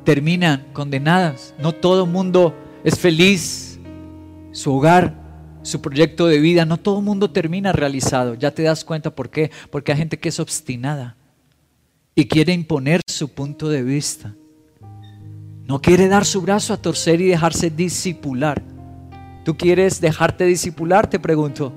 terminan 0.06 0.66
condenadas? 0.72 1.56
No 1.60 1.74
todo 1.74 2.06
mundo 2.06 2.56
es 2.86 2.98
feliz 2.98 3.71
su 4.52 4.74
hogar, 4.74 5.16
su 5.64 5.82
proyecto 5.82 6.28
de 6.28 6.40
vida, 6.40 6.66
no 6.66 6.78
todo 6.78 7.00
el 7.00 7.06
mundo 7.06 7.32
termina 7.32 7.72
realizado. 7.72 8.36
Ya 8.36 8.52
te 8.52 8.64
das 8.64 8.84
cuenta 8.84 9.14
por 9.14 9.30
qué. 9.30 9.52
Porque 9.70 9.92
hay 9.92 9.98
gente 9.98 10.20
que 10.20 10.30
es 10.30 10.40
obstinada 10.40 11.16
y 12.16 12.28
quiere 12.28 12.54
imponer 12.54 13.02
su 13.08 13.30
punto 13.30 13.70
de 13.70 13.84
vista. 13.84 14.34
No 15.66 15.82
quiere 15.82 16.08
dar 16.08 16.26
su 16.26 16.42
brazo 16.42 16.74
a 16.74 16.78
torcer 16.78 17.22
y 17.22 17.28
dejarse 17.28 17.70
disipular. 17.70 18.62
¿Tú 19.46 19.56
quieres 19.56 20.02
dejarte 20.02 20.46
disipular? 20.46 21.10
Te 21.10 21.20
pregunto. 21.20 21.72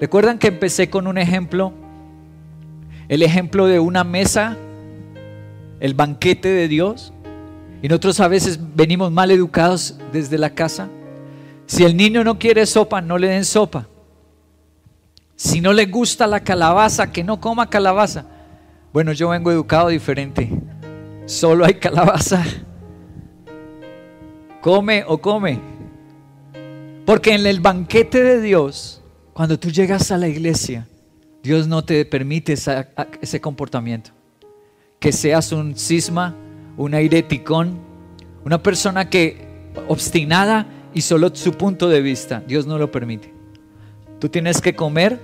¿Recuerdan 0.00 0.38
que 0.38 0.48
empecé 0.48 0.88
con 0.88 1.06
un 1.06 1.18
ejemplo? 1.18 1.72
El 3.08 3.22
ejemplo 3.22 3.66
de 3.66 3.78
una 3.78 4.02
mesa, 4.02 4.56
el 5.80 5.94
banquete 5.94 6.48
de 6.48 6.68
Dios. 6.68 7.12
Y 7.82 7.88
nosotros 7.88 8.18
a 8.20 8.28
veces 8.28 8.58
venimos 8.74 9.12
mal 9.12 9.30
educados 9.30 9.98
desde 10.12 10.38
la 10.38 10.50
casa. 10.50 10.88
Si 11.66 11.82
el 11.84 11.96
niño 11.96 12.22
no 12.22 12.38
quiere 12.38 12.64
sopa, 12.64 13.00
no 13.00 13.18
le 13.18 13.28
den 13.28 13.44
sopa. 13.44 13.88
Si 15.34 15.60
no 15.60 15.72
le 15.72 15.86
gusta 15.86 16.26
la 16.26 16.40
calabaza, 16.40 17.12
que 17.12 17.22
no 17.22 17.40
coma 17.40 17.68
calabaza. 17.68 18.24
Bueno, 18.92 19.12
yo 19.12 19.28
vengo 19.28 19.50
educado 19.50 19.88
diferente. 19.88 20.50
Solo 21.26 21.64
hay 21.64 21.74
calabaza. 21.74 22.44
Come 24.60 25.04
o 25.06 25.18
come. 25.18 25.60
Porque 27.04 27.34
en 27.34 27.46
el 27.46 27.60
banquete 27.60 28.22
de 28.22 28.40
Dios, 28.40 29.02
cuando 29.32 29.58
tú 29.58 29.70
llegas 29.70 30.10
a 30.10 30.16
la 30.16 30.28
iglesia, 30.28 30.88
Dios 31.42 31.68
no 31.68 31.84
te 31.84 32.04
permite 32.04 32.54
ese 32.54 33.40
comportamiento. 33.40 34.10
Que 34.98 35.12
seas 35.12 35.52
un 35.52 35.76
cisma, 35.76 36.34
un 36.76 36.94
aireticón, 36.94 37.78
una 38.44 38.62
persona 38.62 39.10
que 39.10 39.70
obstinada 39.88 40.66
y 40.96 41.02
solo 41.02 41.28
su 41.34 41.52
punto 41.52 41.90
de 41.90 42.00
vista. 42.00 42.42
Dios 42.48 42.66
no 42.66 42.78
lo 42.78 42.90
permite. 42.90 43.30
Tú 44.18 44.30
tienes 44.30 44.62
que 44.62 44.74
comer 44.74 45.20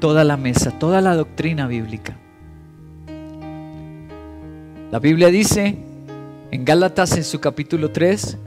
toda 0.00 0.24
la 0.24 0.38
mesa, 0.38 0.70
toda 0.78 1.02
la 1.02 1.14
doctrina 1.14 1.66
bíblica. 1.66 2.16
La 4.90 5.00
Biblia 5.00 5.28
dice 5.28 5.76
en 6.50 6.64
Gálatas 6.64 7.14
en 7.18 7.24
su 7.24 7.40
capítulo 7.40 7.90
3 7.90 8.38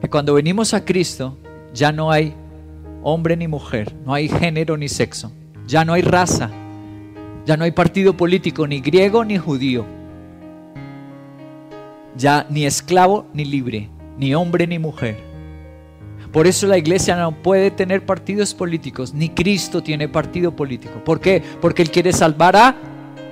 que 0.00 0.08
cuando 0.08 0.32
venimos 0.32 0.72
a 0.72 0.86
Cristo 0.86 1.36
ya 1.74 1.92
no 1.92 2.10
hay 2.10 2.34
hombre 3.02 3.36
ni 3.36 3.46
mujer, 3.46 3.94
no 4.06 4.14
hay 4.14 4.30
género 4.30 4.78
ni 4.78 4.88
sexo, 4.88 5.32
ya 5.66 5.84
no 5.84 5.92
hay 5.92 6.00
raza, 6.00 6.50
ya 7.44 7.58
no 7.58 7.64
hay 7.64 7.72
partido 7.72 8.16
político 8.16 8.66
ni 8.66 8.80
griego 8.80 9.22
ni 9.22 9.36
judío, 9.36 9.84
ya 12.16 12.46
ni 12.48 12.64
esclavo 12.64 13.26
ni 13.34 13.44
libre, 13.44 13.90
ni 14.16 14.34
hombre 14.34 14.66
ni 14.66 14.78
mujer. 14.78 15.25
Por 16.36 16.46
eso 16.46 16.66
la 16.66 16.76
iglesia 16.76 17.16
no 17.16 17.32
puede 17.32 17.70
tener 17.70 18.04
partidos 18.04 18.52
políticos, 18.52 19.14
ni 19.14 19.30
Cristo 19.30 19.82
tiene 19.82 20.06
partido 20.06 20.54
político. 20.54 21.02
¿Por 21.02 21.18
qué? 21.18 21.42
Porque 21.62 21.80
Él 21.80 21.90
quiere 21.90 22.12
salvar 22.12 22.54
a 22.54 22.76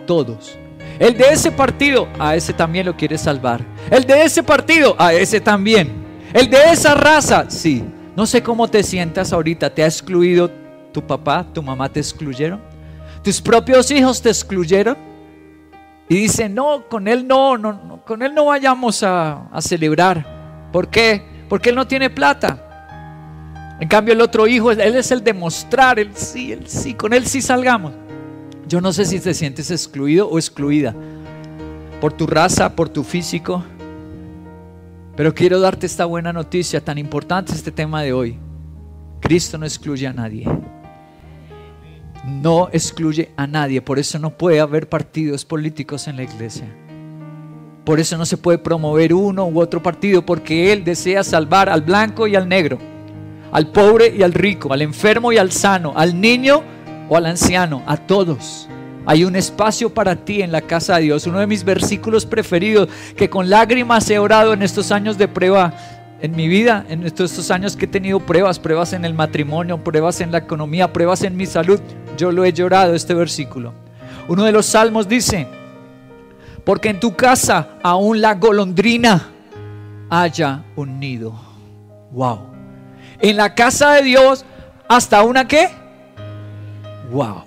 todos. 0.07 0.59
El 0.99 1.15
de 1.15 1.25
ese 1.29 1.53
partido, 1.53 2.09
a 2.19 2.35
ese 2.35 2.55
también 2.55 2.87
lo 2.87 2.97
quiere 2.97 3.19
salvar. 3.19 3.63
El 3.91 4.05
de 4.05 4.23
ese 4.23 4.43
partido, 4.43 4.97
a 4.99 5.13
ese 5.13 5.39
también. 5.39 5.93
El 6.33 6.49
de 6.49 6.57
esa 6.73 6.95
raza, 6.95 7.45
sí. 7.51 7.85
No 8.17 8.25
sé 8.25 8.43
cómo 8.43 8.69
te 8.69 8.83
sientas 8.83 9.35
ahorita. 9.35 9.69
¿Te 9.69 9.83
ha 9.83 9.87
excluido 9.87 10.51
tu 10.91 11.07
papá, 11.07 11.45
tu 11.53 11.63
mamá 11.63 11.91
te 11.91 12.01
excluyeron? 12.01 12.59
¿Tus 13.23 13.39
propios 13.39 13.91
hijos 13.91 14.23
te 14.23 14.31
excluyeron? 14.31 14.97
Y 16.09 16.15
dicen, 16.15 16.55
no, 16.55 16.89
con 16.89 17.07
él 17.07 17.29
no, 17.29 17.59
no, 17.59 18.03
con 18.07 18.23
él 18.23 18.35
no 18.35 18.47
vayamos 18.47 19.03
a, 19.03 19.47
a 19.53 19.61
celebrar. 19.61 20.71
¿Por 20.73 20.89
qué? 20.89 21.23
Porque 21.51 21.69
él 21.69 21.77
no 21.77 21.87
tiene 21.87 22.09
plata. 22.09 22.64
En 23.85 23.89
cambio 23.89 24.15
el 24.15 24.23
otro 24.23 24.47
hijo, 24.47 24.71
él 24.71 24.81
es 24.81 25.11
el 25.11 25.23
demostrar, 25.23 25.99
el 25.99 26.17
sí, 26.17 26.53
el 26.53 26.67
sí, 26.67 26.95
con 26.95 27.13
él 27.13 27.27
sí 27.27 27.43
salgamos. 27.43 27.93
Yo 28.67 28.81
no 28.81 28.95
sé 28.95 29.05
si 29.05 29.21
te 29.21 29.35
sientes 29.35 29.71
excluido 29.71 30.27
o 30.27 30.39
excluida 30.39 30.95
por 32.01 32.15
tu 32.15 32.27
raza, 32.27 32.75
por 32.75 32.89
tu 32.89 33.05
físico, 33.05 33.63
pero 35.15 35.35
quiero 35.35 35.61
darte 35.61 35.85
esta 35.85 36.07
buena 36.07 36.33
noticia, 36.33 36.83
tan 36.83 36.97
importante 36.97 37.53
este 37.53 37.71
tema 37.71 38.01
de 38.01 38.15
hoy. 38.15 38.39
Cristo 39.21 39.59
no 39.59 39.67
excluye 39.67 40.07
a 40.07 40.15
nadie. 40.15 40.49
No 42.25 42.71
excluye 42.73 43.33
a 43.37 43.47
nadie, 43.47 43.83
por 43.83 43.99
eso 43.99 44.19
no 44.19 44.31
puede 44.31 44.61
haber 44.61 44.89
partidos 44.89 45.45
políticos 45.45 46.09
en 46.09 46.17
la 46.17 46.23
iglesia. 46.23 46.65
Por 47.85 48.01
eso 48.01 48.17
no 48.17 48.25
se 48.25 48.39
puede 48.39 48.57
promover 48.57 49.13
uno 49.13 49.45
u 49.45 49.61
otro 49.61 49.83
partido, 49.83 50.25
porque 50.25 50.73
Él 50.73 50.85
desea 50.85 51.23
salvar 51.23 51.69
al 51.69 51.83
blanco 51.83 52.27
y 52.27 52.35
al 52.35 52.49
negro 52.49 52.94
al 53.55 53.69
pobre 53.69 54.13
y 54.15 54.25
al 54.25 54.35
rico, 54.35 54.73
al 54.73 54.83
enfermo 54.83 55.31
y 55.31 55.39
al 55.39 55.53
sano, 55.53 55.93
al 55.95 56.21
niño 56.21 56.65
o 57.09 57.17
al 57.17 57.25
anciano, 57.27 57.85
a 57.87 57.97
todos. 57.97 58.69
Hay 59.07 59.23
un 59.25 59.37
espacio 59.37 59.95
para 59.95 60.17
ti 60.17 60.43
en 60.43 60.51
la 60.51 60.61
casa 60.61 60.97
de 60.97 61.03
Dios. 61.03 61.25
Uno 61.29 61.39
de 61.39 61.47
mis 61.47 61.63
versículos 61.63 62.27
preferidos 62.27 62.89
que 63.17 63.31
con 63.31 63.49
lágrimas 63.49 64.11
he 64.11 64.19
orado 64.19 64.55
en 64.55 64.63
estos 64.63 64.91
años 64.91 65.19
de 65.19 65.29
prueba 65.29 65.73
en 66.21 66.35
mi 66.35 66.49
vida, 66.49 66.85
en 66.89 67.07
estos, 67.07 67.31
estos 67.31 67.53
años 67.53 67.77
que 67.77 67.85
he 67.85 67.89
tenido 67.89 68.19
pruebas, 68.19 68.59
pruebas 68.59 68.93
en 68.93 69.05
el 69.05 69.15
matrimonio, 69.15 69.85
pruebas 69.85 70.21
en 70.21 70.33
la 70.33 70.39
economía, 70.39 70.93
pruebas 70.93 71.23
en 71.23 71.37
mi 71.37 71.47
salud. 71.47 71.79
Yo 72.17 72.33
lo 72.33 72.45
he 72.45 72.53
llorado 72.53 72.93
este 72.93 73.15
versículo. 73.15 73.73
Uno 74.27 74.43
de 74.43 74.51
los 74.51 74.67
salmos 74.67 75.07
dice, 75.07 75.47
porque 76.65 76.89
en 76.89 76.99
tu 76.99 77.15
casa 77.15 77.79
aún 77.85 78.21
la 78.21 78.35
golondrina 78.35 79.29
haya 80.11 80.65
un 80.75 80.99
nido. 80.99 81.41
Wow 82.11 82.54
en 83.21 83.37
la 83.37 83.55
casa 83.55 83.95
de 83.95 84.03
Dios 84.03 84.45
hasta 84.89 85.23
una 85.23 85.47
qué? 85.47 85.71
Wow. 87.11 87.45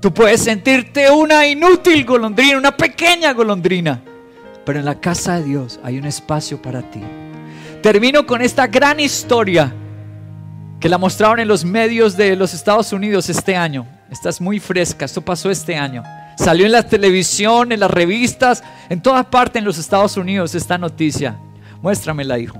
Tú 0.00 0.12
puedes 0.12 0.42
sentirte 0.42 1.10
una 1.10 1.46
inútil 1.46 2.04
golondrina, 2.04 2.58
una 2.58 2.76
pequeña 2.76 3.32
golondrina, 3.32 4.02
pero 4.64 4.78
en 4.78 4.84
la 4.84 5.00
casa 5.00 5.36
de 5.36 5.44
Dios 5.44 5.80
hay 5.82 5.98
un 5.98 6.04
espacio 6.04 6.60
para 6.60 6.82
ti. 6.82 7.00
Termino 7.82 8.26
con 8.26 8.42
esta 8.42 8.66
gran 8.66 9.00
historia 9.00 9.72
que 10.78 10.88
la 10.88 10.98
mostraron 10.98 11.40
en 11.40 11.48
los 11.48 11.64
medios 11.64 12.16
de 12.16 12.36
los 12.36 12.52
Estados 12.52 12.92
Unidos 12.92 13.30
este 13.30 13.56
año. 13.56 13.86
Esta 14.10 14.28
es 14.28 14.40
muy 14.40 14.60
fresca, 14.60 15.06
esto 15.06 15.22
pasó 15.22 15.50
este 15.50 15.76
año. 15.76 16.02
Salió 16.36 16.66
en 16.66 16.72
la 16.72 16.82
televisión, 16.82 17.72
en 17.72 17.80
las 17.80 17.90
revistas, 17.90 18.62
en 18.90 19.00
todas 19.00 19.24
partes 19.26 19.60
en 19.60 19.64
los 19.64 19.78
Estados 19.78 20.16
Unidos 20.16 20.54
esta 20.54 20.76
noticia. 20.76 21.38
Muéstramela, 21.80 22.38
hijo. 22.38 22.58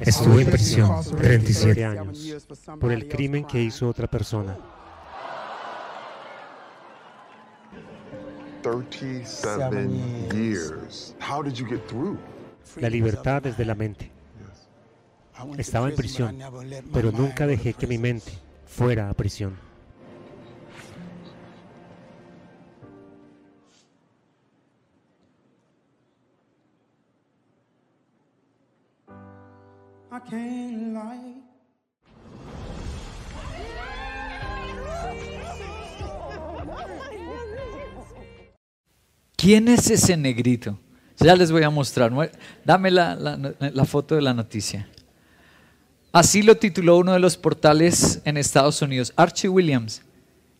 Estuvo 0.00 0.38
en 0.38 0.50
prisión 0.50 0.90
37 1.16 1.84
años 1.84 2.48
por 2.80 2.92
el 2.92 3.08
crimen 3.08 3.44
que 3.44 3.62
hizo 3.62 3.88
otra 3.88 4.06
persona. 4.06 4.56
37 8.62 9.88
years. 10.34 11.14
How 11.20 11.42
did 11.42 11.54
you 11.54 11.66
get 11.66 11.86
through? 11.86 12.18
La 12.76 12.90
libertad 12.90 13.42
desde 13.42 13.64
la 13.64 13.74
mente. 13.74 14.10
Estaba 15.56 15.88
en 15.88 15.94
prisión, 15.94 16.38
pero 16.92 17.12
nunca 17.12 17.46
dejé 17.46 17.74
que 17.74 17.86
mi 17.86 17.98
mente 17.98 18.32
fuera 18.66 19.08
a 19.08 19.14
prisión. 19.14 19.65
¿Quién 39.36 39.68
es 39.68 39.90
ese 39.90 40.16
negrito? 40.16 40.78
Ya 41.18 41.36
les 41.36 41.52
voy 41.52 41.62
a 41.62 41.70
mostrar. 41.70 42.12
Dame 42.64 42.90
la, 42.90 43.84
foto 43.86 44.14
de 44.14 44.22
la 44.22 44.34
noticia. 44.34 44.88
Así 46.12 46.42
lo 46.42 46.56
tituló 46.56 46.96
uno 46.96 47.12
de 47.12 47.20
los 47.20 47.36
portales 47.36 48.22
en 48.24 48.36
Estados 48.38 48.80
Unidos, 48.80 49.12
Archie 49.16 49.50
Williams 49.50 50.02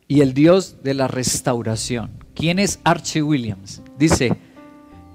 y 0.06 0.20
el 0.20 0.34
Dios 0.34 0.82
de 0.82 0.94
la 0.94 1.08
restauración. 1.08 2.24
¿Quién 2.34 2.58
es 2.58 2.78
Archie 2.84 3.22
Williams? 3.22 3.80
Dice, 3.98 4.36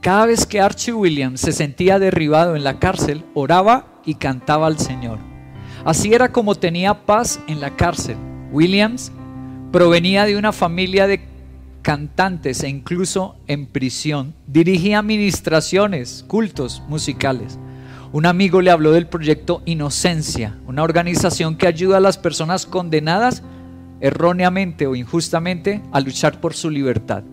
cada 0.02 0.26
vez 0.26 0.48
que 0.48 0.60
Archie 0.60 0.94
Williams 0.94 1.42
se 1.42 1.52
sentía 1.52 2.00
derribado 2.00 2.56
en 2.56 2.64
la 2.64 2.80
cárcel, 2.80 3.24
oraba 3.36 4.02
y 4.04 4.16
cantaba 4.16 4.66
al 4.66 4.80
Señor. 4.80 5.20
Así 5.86 6.14
era 6.14 6.32
como 6.32 6.56
tenía 6.56 7.06
paz 7.06 7.40
en 7.48 7.62
la 7.62 7.76
cárcel. 7.76 8.18
Williams 8.52 9.12
provenía 9.72 10.26
de 10.26 10.38
una 10.38 10.52
familia 10.52 11.06
de 11.06 11.22
cantantes 11.84 12.64
e 12.64 12.70
incluso 12.70 13.36
en 13.48 13.68
prisión 13.68 14.34
dirigía 14.48 15.00
administraciones, 15.00 16.26
cultos 16.28 16.82
musicales. 16.88 17.60
Un 18.12 18.26
amigo 18.26 18.62
le 18.62 18.72
habló 18.72 18.92
del 18.92 19.08
proyecto 19.08 19.62
Inocencia, 19.66 20.58
una 20.68 20.84
organización 20.84 21.56
que 21.56 21.68
ayuda 21.68 21.98
a 21.98 22.02
las 22.02 22.18
personas 22.18 22.66
condenadas 22.66 23.44
erróneamente 24.02 24.88
o 24.88 24.96
injustamente 24.96 25.82
a 25.92 26.00
luchar 26.00 26.42
por 26.42 26.54
su 26.56 26.70
libertad. 26.70 27.24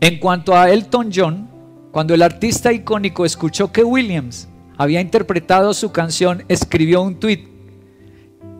En 0.00 0.18
cuanto 0.18 0.56
a 0.56 0.70
Elton 0.70 1.10
John, 1.12 1.49
cuando 1.92 2.14
el 2.14 2.22
artista 2.22 2.72
icónico 2.72 3.24
escuchó 3.24 3.72
que 3.72 3.82
Williams 3.82 4.48
había 4.78 5.00
interpretado 5.00 5.74
su 5.74 5.92
canción, 5.92 6.44
escribió 6.48 7.02
un 7.02 7.16
tuit 7.16 7.48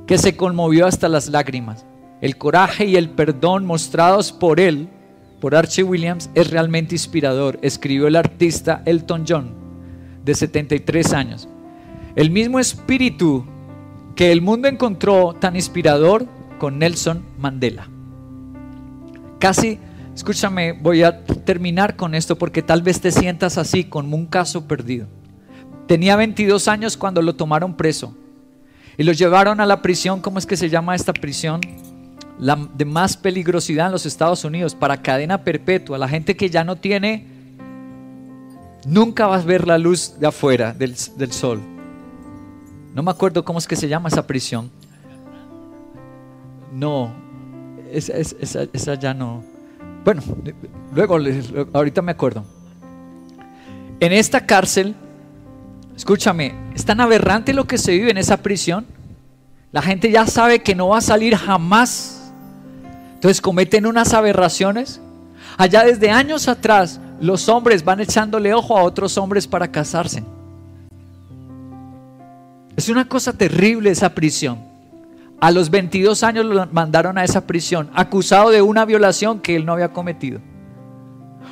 que 0.06 0.18
se 0.18 0.36
conmovió 0.36 0.86
hasta 0.86 1.08
las 1.08 1.28
lágrimas. 1.28 1.86
El 2.20 2.36
coraje 2.36 2.86
y 2.86 2.96
el 2.96 3.08
perdón 3.10 3.64
mostrados 3.64 4.32
por 4.32 4.58
él, 4.60 4.88
por 5.40 5.54
Archie 5.54 5.84
Williams, 5.84 6.28
es 6.34 6.50
realmente 6.50 6.94
inspirador, 6.94 7.58
escribió 7.62 8.08
el 8.08 8.16
artista 8.16 8.82
Elton 8.84 9.24
John, 9.26 9.54
de 10.24 10.34
73 10.34 11.12
años. 11.12 11.48
El 12.16 12.30
mismo 12.30 12.58
espíritu 12.58 13.46
que 14.16 14.32
el 14.32 14.42
mundo 14.42 14.68
encontró 14.68 15.34
tan 15.34 15.54
inspirador 15.54 16.26
con 16.58 16.78
Nelson 16.78 17.24
Mandela. 17.38 17.88
Casi, 19.38 19.78
escúchame, 20.14 20.72
voy 20.72 21.02
a 21.02 21.24
terminar 21.24 21.96
con 21.96 22.14
esto 22.14 22.36
porque 22.36 22.62
tal 22.62 22.82
vez 22.82 23.00
te 23.00 23.10
sientas 23.10 23.58
así, 23.58 23.84
como 23.84 24.16
un 24.16 24.26
caso 24.26 24.66
perdido. 24.66 25.06
Tenía 25.86 26.16
22 26.16 26.68
años 26.68 26.96
cuando 26.96 27.20
lo 27.20 27.34
tomaron 27.34 27.76
preso. 27.76 28.14
Y 28.96 29.02
los 29.02 29.18
llevaron 29.18 29.60
a 29.60 29.66
la 29.66 29.82
prisión, 29.82 30.20
¿cómo 30.20 30.38
es 30.38 30.46
que 30.46 30.56
se 30.56 30.68
llama 30.68 30.94
esta 30.94 31.12
prisión? 31.12 31.60
La 32.38 32.56
de 32.74 32.84
más 32.84 33.16
peligrosidad 33.16 33.86
en 33.86 33.92
los 33.92 34.06
Estados 34.06 34.44
Unidos, 34.44 34.74
para 34.74 35.02
cadena 35.02 35.42
perpetua. 35.42 35.98
La 35.98 36.08
gente 36.08 36.36
que 36.36 36.50
ya 36.50 36.64
no 36.64 36.76
tiene, 36.76 37.26
nunca 38.86 39.26
vas 39.26 39.42
a 39.42 39.46
ver 39.46 39.66
la 39.66 39.78
luz 39.78 40.14
de 40.18 40.26
afuera 40.26 40.72
del, 40.72 40.96
sol. 41.32 41.60
No 42.94 43.02
me 43.02 43.10
acuerdo 43.10 43.44
cómo 43.44 43.58
es 43.58 43.66
que 43.66 43.76
se 43.76 43.88
llama 43.88 44.08
esa 44.08 44.26
prisión. 44.26 44.70
No, 46.72 47.12
esa 47.90 48.94
ya 48.94 49.14
no. 49.14 49.49
Bueno, 50.04 50.22
luego, 50.94 51.18
ahorita 51.72 52.02
me 52.02 52.12
acuerdo. 52.12 52.44
En 54.00 54.12
esta 54.12 54.46
cárcel, 54.46 54.94
escúchame, 55.94 56.54
es 56.74 56.84
tan 56.84 57.00
aberrante 57.00 57.52
lo 57.52 57.66
que 57.66 57.76
se 57.76 57.92
vive 57.92 58.10
en 58.10 58.18
esa 58.18 58.38
prisión. 58.38 58.86
La 59.72 59.82
gente 59.82 60.10
ya 60.10 60.26
sabe 60.26 60.60
que 60.60 60.74
no 60.74 60.88
va 60.88 60.98
a 60.98 61.02
salir 61.02 61.36
jamás. 61.36 62.32
Entonces 63.14 63.40
cometen 63.40 63.86
unas 63.86 64.14
aberraciones. 64.14 65.00
Allá 65.58 65.84
desde 65.84 66.10
años 66.10 66.48
atrás, 66.48 66.98
los 67.20 67.48
hombres 67.50 67.84
van 67.84 68.00
echándole 68.00 68.54
ojo 68.54 68.78
a 68.78 68.82
otros 68.82 69.18
hombres 69.18 69.46
para 69.46 69.70
casarse. 69.70 70.24
Es 72.74 72.88
una 72.88 73.06
cosa 73.06 73.34
terrible 73.34 73.90
esa 73.90 74.14
prisión. 74.14 74.69
A 75.40 75.50
los 75.50 75.70
22 75.70 76.22
años 76.22 76.44
lo 76.44 76.66
mandaron 76.66 77.16
a 77.18 77.24
esa 77.24 77.46
prisión, 77.46 77.90
acusado 77.94 78.50
de 78.50 78.62
una 78.62 78.84
violación 78.84 79.40
que 79.40 79.56
él 79.56 79.64
no 79.64 79.72
había 79.72 79.92
cometido. 79.92 80.40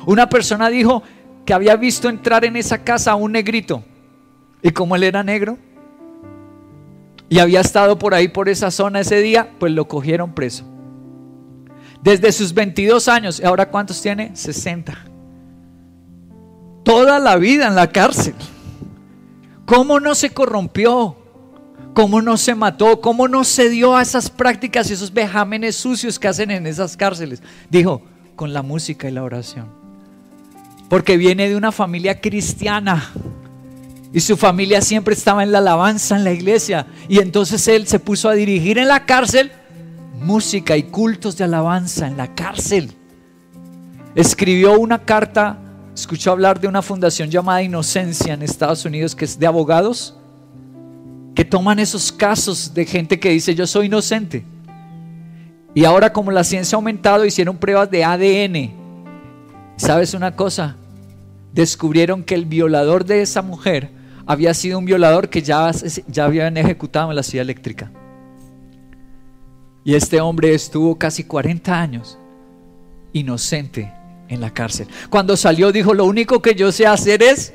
Una 0.05 0.29
persona 0.29 0.69
dijo, 0.69 1.03
que 1.49 1.53
había 1.55 1.75
visto 1.75 2.09
entrar 2.09 2.45
en 2.45 2.55
esa 2.55 2.83
casa 2.83 3.13
a 3.13 3.15
un 3.15 3.31
negrito. 3.31 3.83
Y 4.61 4.69
como 4.69 4.95
él 4.95 5.01
era 5.01 5.23
negro 5.23 5.57
y 7.27 7.39
había 7.39 7.61
estado 7.61 7.97
por 7.97 8.13
ahí, 8.13 8.27
por 8.27 8.49
esa 8.49 8.69
zona 8.69 8.99
ese 8.99 9.19
día, 9.19 9.49
pues 9.57 9.71
lo 9.71 9.87
cogieron 9.87 10.33
preso. 10.35 10.63
Desde 12.03 12.31
sus 12.31 12.53
22 12.53 13.07
años, 13.07 13.39
¿y 13.39 13.45
ahora 13.45 13.71
cuántos 13.71 13.99
tiene? 13.99 14.35
60. 14.35 14.95
Toda 16.83 17.17
la 17.17 17.35
vida 17.37 17.65
en 17.65 17.73
la 17.73 17.87
cárcel. 17.87 18.35
¿Cómo 19.65 19.99
no 19.99 20.13
se 20.13 20.29
corrompió? 20.29 21.17
¿Cómo 21.93 22.21
no 22.21 22.37
se 22.37 22.55
mató? 22.55 23.01
¿Cómo 23.01 23.27
no 23.27 23.43
se 23.43 23.69
dio 23.69 23.95
a 23.95 24.01
esas 24.01 24.29
prácticas 24.29 24.89
y 24.89 24.93
esos 24.93 25.13
vejámenes 25.13 25.75
sucios 25.75 26.19
que 26.19 26.27
hacen 26.27 26.51
en 26.51 26.67
esas 26.67 26.95
cárceles? 26.95 27.41
Dijo, 27.69 28.01
con 28.35 28.53
la 28.53 28.61
música 28.61 29.09
y 29.09 29.11
la 29.11 29.23
oración 29.23 29.79
porque 30.89 31.17
viene 31.17 31.47
de 31.47 31.55
una 31.55 31.71
familia 31.71 32.19
cristiana. 32.19 33.11
Y 34.11 34.21
su 34.21 34.35
familia 34.35 34.81
siempre 34.81 35.13
estaba 35.13 35.43
en 35.43 35.51
la 35.51 35.59
alabanza 35.59 36.17
en 36.17 36.23
la 36.23 36.31
iglesia. 36.31 36.87
Y 37.07 37.19
entonces 37.19 37.67
él 37.67 37.85
se 37.87 37.99
puso 37.99 38.27
a 38.27 38.33
dirigir 38.33 38.79
en 38.79 38.87
la 38.87 39.05
cárcel 39.05 39.51
música 40.19 40.75
y 40.75 40.83
cultos 40.83 41.37
de 41.37 41.43
alabanza 41.43 42.07
en 42.07 42.17
la 42.17 42.33
cárcel. 42.33 42.91
Escribió 44.15 44.77
una 44.79 45.05
carta, 45.05 45.59
escuchó 45.93 46.31
hablar 46.31 46.59
de 46.59 46.67
una 46.67 46.81
fundación 46.81 47.29
llamada 47.29 47.61
Inocencia 47.61 48.33
en 48.33 48.41
Estados 48.41 48.83
Unidos, 48.83 49.15
que 49.15 49.25
es 49.25 49.37
de 49.37 49.45
abogados, 49.45 50.17
que 51.35 51.45
toman 51.45 51.79
esos 51.79 52.11
casos 52.11 52.73
de 52.73 52.85
gente 52.85 53.19
que 53.19 53.29
dice 53.29 53.55
yo 53.55 53.67
soy 53.67 53.87
inocente. 53.87 54.43
Y 55.73 55.85
ahora 55.85 56.11
como 56.11 56.31
la 56.31 56.43
ciencia 56.43 56.75
ha 56.75 56.79
aumentado, 56.79 57.25
hicieron 57.25 57.57
pruebas 57.57 57.89
de 57.91 58.03
ADN. 58.03 58.73
¿Sabes 59.77 60.13
una 60.13 60.35
cosa? 60.35 60.75
descubrieron 61.53 62.23
que 62.23 62.35
el 62.35 62.45
violador 62.45 63.05
de 63.05 63.21
esa 63.21 63.41
mujer 63.41 63.89
había 64.25 64.53
sido 64.53 64.77
un 64.77 64.85
violador 64.85 65.29
que 65.29 65.41
ya, 65.41 65.71
ya 66.07 66.25
habían 66.25 66.57
ejecutado 66.57 67.09
en 67.09 67.15
la 67.15 67.23
ciudad 67.23 67.43
eléctrica. 67.43 67.91
Y 69.83 69.95
este 69.95 70.21
hombre 70.21 70.53
estuvo 70.53 70.97
casi 70.97 71.23
40 71.23 71.79
años 71.79 72.19
inocente 73.11 73.91
en 74.27 74.39
la 74.39 74.53
cárcel. 74.53 74.87
Cuando 75.09 75.35
salió 75.35 75.71
dijo, 75.71 75.93
lo 75.93 76.05
único 76.05 76.41
que 76.41 76.53
yo 76.53 76.71
sé 76.71 76.85
hacer 76.85 77.23
es 77.23 77.53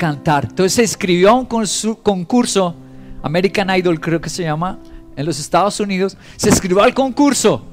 cantar. 0.00 0.46
Entonces 0.48 0.72
se 0.72 0.82
inscribió 0.82 1.28
a 1.28 1.34
un 1.34 1.44
concurso, 1.44 2.74
American 3.22 3.68
Idol 3.68 4.00
creo 4.00 4.18
que 4.18 4.30
se 4.30 4.42
llama, 4.42 4.78
en 5.14 5.26
los 5.26 5.38
Estados 5.38 5.78
Unidos. 5.78 6.16
Se 6.36 6.48
inscribió 6.48 6.82
al 6.82 6.94
concurso, 6.94 7.66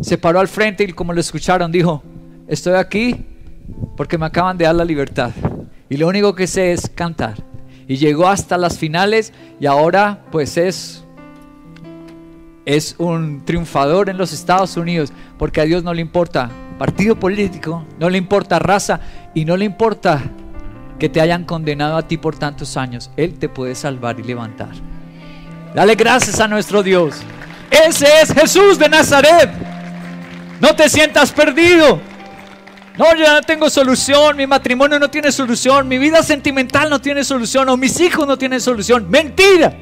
se 0.00 0.16
paró 0.16 0.40
al 0.40 0.48
frente 0.48 0.82
y 0.82 0.92
como 0.92 1.12
lo 1.12 1.20
escucharon 1.20 1.70
dijo, 1.70 2.02
estoy 2.48 2.72
aquí 2.72 3.26
porque 3.98 4.16
me 4.16 4.24
acaban 4.24 4.56
de 4.56 4.64
dar 4.64 4.74
la 4.74 4.84
libertad. 4.84 5.30
Y 5.90 5.98
lo 5.98 6.08
único 6.08 6.34
que 6.34 6.46
sé 6.46 6.72
es 6.72 6.88
cantar. 6.88 7.34
Y 7.86 7.96
llegó 7.96 8.28
hasta 8.28 8.56
las 8.56 8.78
finales 8.78 9.34
y 9.60 9.66
ahora 9.66 10.24
pues 10.32 10.56
es, 10.56 11.04
es 12.64 12.94
un 12.96 13.44
triunfador 13.44 14.08
en 14.08 14.16
los 14.16 14.32
Estados 14.32 14.78
Unidos, 14.78 15.12
porque 15.38 15.60
a 15.60 15.64
Dios 15.64 15.84
no 15.84 15.92
le 15.92 16.00
importa 16.00 16.50
partido 16.78 17.20
político, 17.20 17.84
no 18.00 18.08
le 18.08 18.16
importa 18.16 18.58
raza 18.58 19.00
y 19.34 19.44
no 19.44 19.58
le 19.58 19.66
importa 19.66 20.22
que 20.98 21.08
te 21.08 21.20
hayan 21.20 21.44
condenado 21.44 21.96
a 21.96 22.06
ti 22.06 22.16
por 22.16 22.36
tantos 22.36 22.76
años. 22.76 23.10
Él 23.16 23.34
te 23.34 23.48
puede 23.48 23.74
salvar 23.74 24.18
y 24.20 24.22
levantar. 24.22 24.70
Dale 25.74 25.94
gracias 25.94 26.40
a 26.40 26.48
nuestro 26.48 26.82
Dios. 26.82 27.16
Ese 27.70 28.06
es 28.22 28.32
Jesús 28.32 28.78
de 28.78 28.88
Nazaret. 28.88 29.50
No 30.60 30.74
te 30.74 30.88
sientas 30.88 31.32
perdido. 31.32 32.00
No, 32.96 33.16
yo 33.16 33.32
no 33.32 33.42
tengo 33.42 33.68
solución, 33.68 34.36
mi 34.36 34.46
matrimonio 34.46 35.00
no 35.00 35.10
tiene 35.10 35.32
solución, 35.32 35.88
mi 35.88 35.98
vida 35.98 36.22
sentimental 36.22 36.88
no 36.88 37.00
tiene 37.00 37.24
solución, 37.24 37.68
o 37.68 37.76
mis 37.76 37.98
hijos 37.98 38.24
no 38.26 38.38
tienen 38.38 38.60
solución. 38.60 39.10
Mentira. 39.10 39.76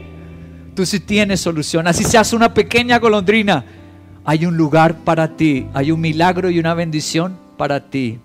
Tú 0.74 0.86
sí 0.86 1.00
tienes 1.00 1.40
solución, 1.40 1.86
así 1.86 2.04
seas 2.04 2.32
una 2.32 2.54
pequeña 2.54 2.98
golondrina. 2.98 3.66
Hay 4.24 4.46
un 4.46 4.56
lugar 4.56 4.96
para 5.04 5.36
ti, 5.36 5.66
hay 5.74 5.90
un 5.90 6.00
milagro 6.00 6.48
y 6.48 6.58
una 6.58 6.72
bendición 6.72 7.36
para 7.58 7.90
ti 7.90 8.18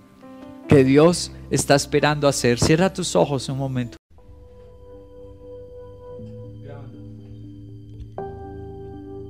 que 0.70 0.86
Dios 0.86 1.34
está 1.50 1.76
esperando 1.76 2.28
hacer. 2.28 2.60
Cierra 2.60 2.93
tus 2.93 3.16
ojos 3.16 3.50
un 3.50 3.58
momento. 3.58 3.98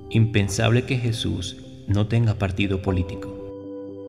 Impensable 0.09 0.85
que 0.85 0.97
Jesús 0.97 1.57
no 1.87 2.07
tenga 2.07 2.35
partido 2.35 2.81
político. 2.81 3.36